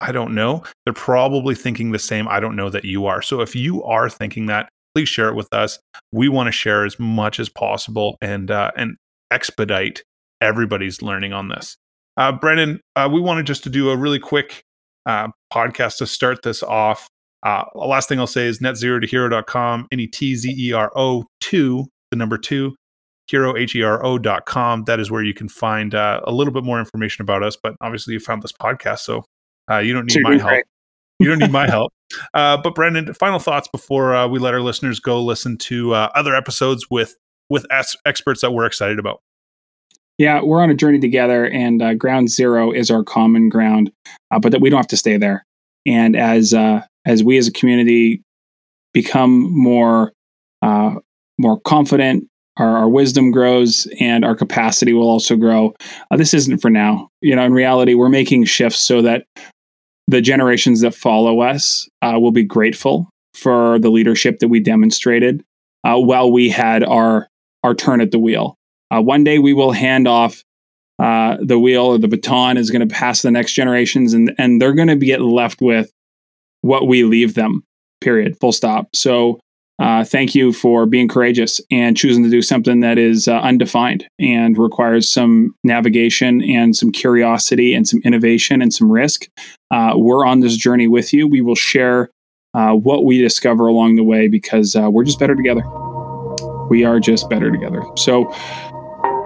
I 0.00 0.12
don't 0.12 0.34
know, 0.34 0.64
they're 0.84 0.92
probably 0.92 1.54
thinking 1.54 1.92
the 1.92 1.98
same 1.98 2.26
I 2.28 2.40
don't 2.40 2.56
know 2.56 2.70
that 2.70 2.84
you 2.84 3.06
are. 3.06 3.22
So 3.22 3.40
if 3.40 3.54
you 3.54 3.82
are 3.84 4.10
thinking 4.10 4.46
that, 4.46 4.68
please 4.94 5.08
share 5.08 5.28
it 5.28 5.34
with 5.34 5.48
us. 5.52 5.78
We 6.10 6.28
want 6.28 6.48
to 6.48 6.52
share 6.52 6.84
as 6.84 6.98
much 6.98 7.38
as 7.38 7.48
possible 7.48 8.16
and 8.20 8.50
uh, 8.50 8.72
and 8.76 8.96
expedite 9.30 10.02
everybody's 10.40 11.02
learning 11.02 11.32
on 11.32 11.48
this. 11.48 11.76
Uh, 12.16 12.32
Brennan, 12.32 12.80
uh, 12.96 13.08
we 13.10 13.20
wanted 13.20 13.46
just 13.46 13.62
to 13.64 13.70
do 13.70 13.90
a 13.90 13.96
really 13.96 14.18
quick 14.18 14.62
uh, 15.06 15.28
podcast 15.52 15.98
to 15.98 16.06
start 16.06 16.42
this 16.42 16.62
off. 16.62 17.08
Uh, 17.44 17.64
last 17.74 18.08
thing 18.08 18.20
I'll 18.20 18.26
say 18.26 18.46
is 18.46 18.60
net 18.60 18.76
zero 18.76 19.00
to 19.00 19.06
hero.com, 19.06 19.88
N 19.90 20.00
E 20.00 20.06
T 20.06 20.36
Z 20.36 20.54
E 20.58 20.72
R 20.72 20.92
O 20.94 21.24
2, 21.40 21.86
the 22.10 22.16
number 22.16 22.38
two 22.38 22.74
hero, 23.26 23.56
H-E-R-O 23.56 24.18
dot 24.18 24.46
com. 24.46 24.84
That 24.84 25.00
is 25.00 25.10
where 25.10 25.22
you 25.22 25.34
can 25.34 25.48
find 25.48 25.94
uh, 25.94 26.20
a 26.24 26.32
little 26.32 26.52
bit 26.52 26.64
more 26.64 26.78
information 26.78 27.22
about 27.22 27.42
us. 27.42 27.56
But 27.60 27.74
obviously, 27.80 28.14
you 28.14 28.20
found 28.20 28.42
this 28.42 28.52
podcast, 28.52 29.00
so 29.00 29.24
uh, 29.70 29.78
you 29.78 29.92
don't 29.92 30.06
need 30.06 30.22
my 30.22 30.36
help. 30.36 30.48
Great. 30.48 30.64
You 31.18 31.28
don't 31.28 31.38
need 31.38 31.52
my 31.52 31.68
help. 31.68 31.92
Uh, 32.34 32.56
but 32.56 32.74
Brendan, 32.74 33.14
final 33.14 33.38
thoughts 33.38 33.68
before 33.68 34.12
uh, 34.12 34.26
we 34.26 34.40
let 34.40 34.54
our 34.54 34.60
listeners 34.60 34.98
go 34.98 35.22
listen 35.22 35.56
to 35.58 35.94
uh, 35.94 36.08
other 36.16 36.34
episodes 36.34 36.90
with 36.90 37.14
with 37.48 37.64
as- 37.70 37.94
experts 38.04 38.40
that 38.40 38.50
we're 38.50 38.66
excited 38.66 38.98
about. 38.98 39.20
Yeah, 40.18 40.42
we're 40.42 40.60
on 40.60 40.70
a 40.70 40.74
journey 40.74 40.98
together, 40.98 41.46
and 41.46 41.80
uh, 41.80 41.94
ground 41.94 42.28
zero 42.28 42.72
is 42.72 42.90
our 42.90 43.04
common 43.04 43.50
ground, 43.50 43.92
but 44.30 44.50
that 44.50 44.60
we 44.60 44.68
don't 44.68 44.78
have 44.78 44.88
to 44.88 44.96
stay 44.96 45.16
there. 45.16 45.44
And 45.86 46.16
as 46.16 46.52
as 47.04 47.22
we 47.22 47.38
as 47.38 47.46
a 47.46 47.52
community 47.52 48.24
become 48.92 49.48
more 49.56 50.12
more 51.38 51.60
confident 51.60 52.24
our, 52.56 52.78
our 52.78 52.88
wisdom 52.88 53.30
grows 53.30 53.86
and 54.00 54.24
our 54.24 54.34
capacity 54.34 54.92
will 54.92 55.08
also 55.08 55.36
grow. 55.36 55.74
Uh, 56.10 56.16
this 56.16 56.34
isn't 56.34 56.58
for 56.58 56.70
now. 56.70 57.08
You 57.20 57.36
know, 57.36 57.44
in 57.44 57.52
reality, 57.52 57.94
we're 57.94 58.08
making 58.08 58.44
shifts 58.44 58.80
so 58.80 59.02
that 59.02 59.24
the 60.06 60.20
generations 60.20 60.80
that 60.80 60.94
follow 60.94 61.40
us 61.40 61.88
uh, 62.02 62.18
will 62.20 62.32
be 62.32 62.44
grateful 62.44 63.08
for 63.34 63.78
the 63.78 63.90
leadership 63.90 64.40
that 64.40 64.48
we 64.48 64.60
demonstrated 64.60 65.42
uh, 65.84 65.96
while 65.96 66.30
we 66.30 66.50
had 66.50 66.84
our 66.84 67.28
our 67.64 67.74
turn 67.74 68.00
at 68.00 68.10
the 68.10 68.18
wheel. 68.18 68.56
Uh, 68.90 69.00
one 69.00 69.24
day 69.24 69.38
we 69.38 69.52
will 69.52 69.72
hand 69.72 70.08
off 70.08 70.42
uh, 70.98 71.36
the 71.40 71.58
wheel 71.58 71.84
or 71.84 71.98
the 71.98 72.08
baton 72.08 72.56
is 72.56 72.70
going 72.70 72.86
to 72.86 72.92
pass 72.92 73.22
the 73.22 73.30
next 73.30 73.54
generations, 73.54 74.12
and 74.12 74.34
and 74.36 74.60
they're 74.60 74.74
going 74.74 74.88
to 74.88 74.96
get 74.96 75.20
left 75.22 75.62
with 75.62 75.90
what 76.60 76.86
we 76.86 77.04
leave 77.04 77.34
them. 77.34 77.62
Period. 78.00 78.36
Full 78.40 78.52
stop. 78.52 78.94
So. 78.94 79.40
Uh, 79.82 80.04
thank 80.04 80.32
you 80.32 80.52
for 80.52 80.86
being 80.86 81.08
courageous 81.08 81.60
and 81.68 81.96
choosing 81.96 82.22
to 82.22 82.30
do 82.30 82.40
something 82.40 82.78
that 82.80 82.98
is 82.98 83.26
uh, 83.26 83.32
undefined 83.40 84.06
and 84.20 84.56
requires 84.56 85.10
some 85.10 85.56
navigation 85.64 86.40
and 86.40 86.76
some 86.76 86.92
curiosity 86.92 87.74
and 87.74 87.88
some 87.88 88.00
innovation 88.04 88.62
and 88.62 88.72
some 88.72 88.88
risk. 88.88 89.26
Uh, 89.72 89.94
we're 89.96 90.24
on 90.24 90.38
this 90.38 90.56
journey 90.56 90.86
with 90.86 91.12
you. 91.12 91.26
We 91.26 91.40
will 91.40 91.56
share 91.56 92.10
uh, 92.54 92.74
what 92.74 93.04
we 93.04 93.20
discover 93.20 93.66
along 93.66 93.96
the 93.96 94.04
way 94.04 94.28
because 94.28 94.76
uh, 94.76 94.88
we're 94.88 95.02
just 95.02 95.18
better 95.18 95.34
together. 95.34 95.64
We 96.68 96.84
are 96.84 97.00
just 97.00 97.28
better 97.28 97.50
together. 97.50 97.82
So, 97.96 98.32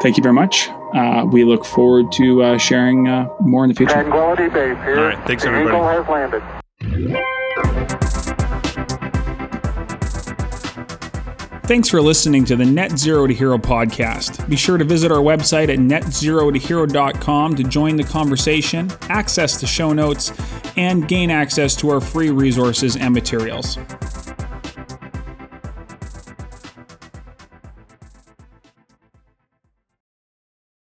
thank 0.01 0.16
you 0.16 0.23
very 0.23 0.33
much. 0.33 0.71
Uh, 0.95 1.27
we 1.31 1.45
look 1.45 1.66
forward 1.66 2.11
to 2.12 2.42
uh, 2.42 2.57
sharing 2.57 3.09
uh, 3.09 3.29
more 3.40 3.64
in 3.64 3.69
the 3.69 3.75
future. 3.75 3.92
Tranquility 3.92 4.49
Base 4.49 4.79
here. 4.85 4.99
All 4.99 5.05
right, 5.05 5.27
thanks, 5.27 5.42
the 5.42 5.51
everybody. 5.51 5.77
Thanks 11.66 11.88
for 11.88 12.00
listening 12.00 12.44
to 12.44 12.55
the 12.55 12.64
Net 12.64 12.96
Zero 12.96 13.26
to 13.26 13.35
Hero 13.35 13.59
podcast. 13.59 14.48
Be 14.48 14.55
sure 14.55 14.79
to 14.79 14.85
visit 14.85 15.11
our 15.11 15.18
website 15.18 15.68
at 15.68 15.81
netzerotohero.com 15.81 17.57
to 17.57 17.64
join 17.64 17.96
the 17.96 18.05
conversation, 18.05 18.88
access 19.09 19.61
the 19.61 19.66
show 19.66 19.92
notes, 19.92 20.33
and 20.76 21.09
gain 21.09 21.29
access 21.29 21.74
to 21.76 21.90
our 21.90 22.00
free 22.00 22.31
resources 22.31 22.96
and 22.96 23.12
materials. 23.12 23.79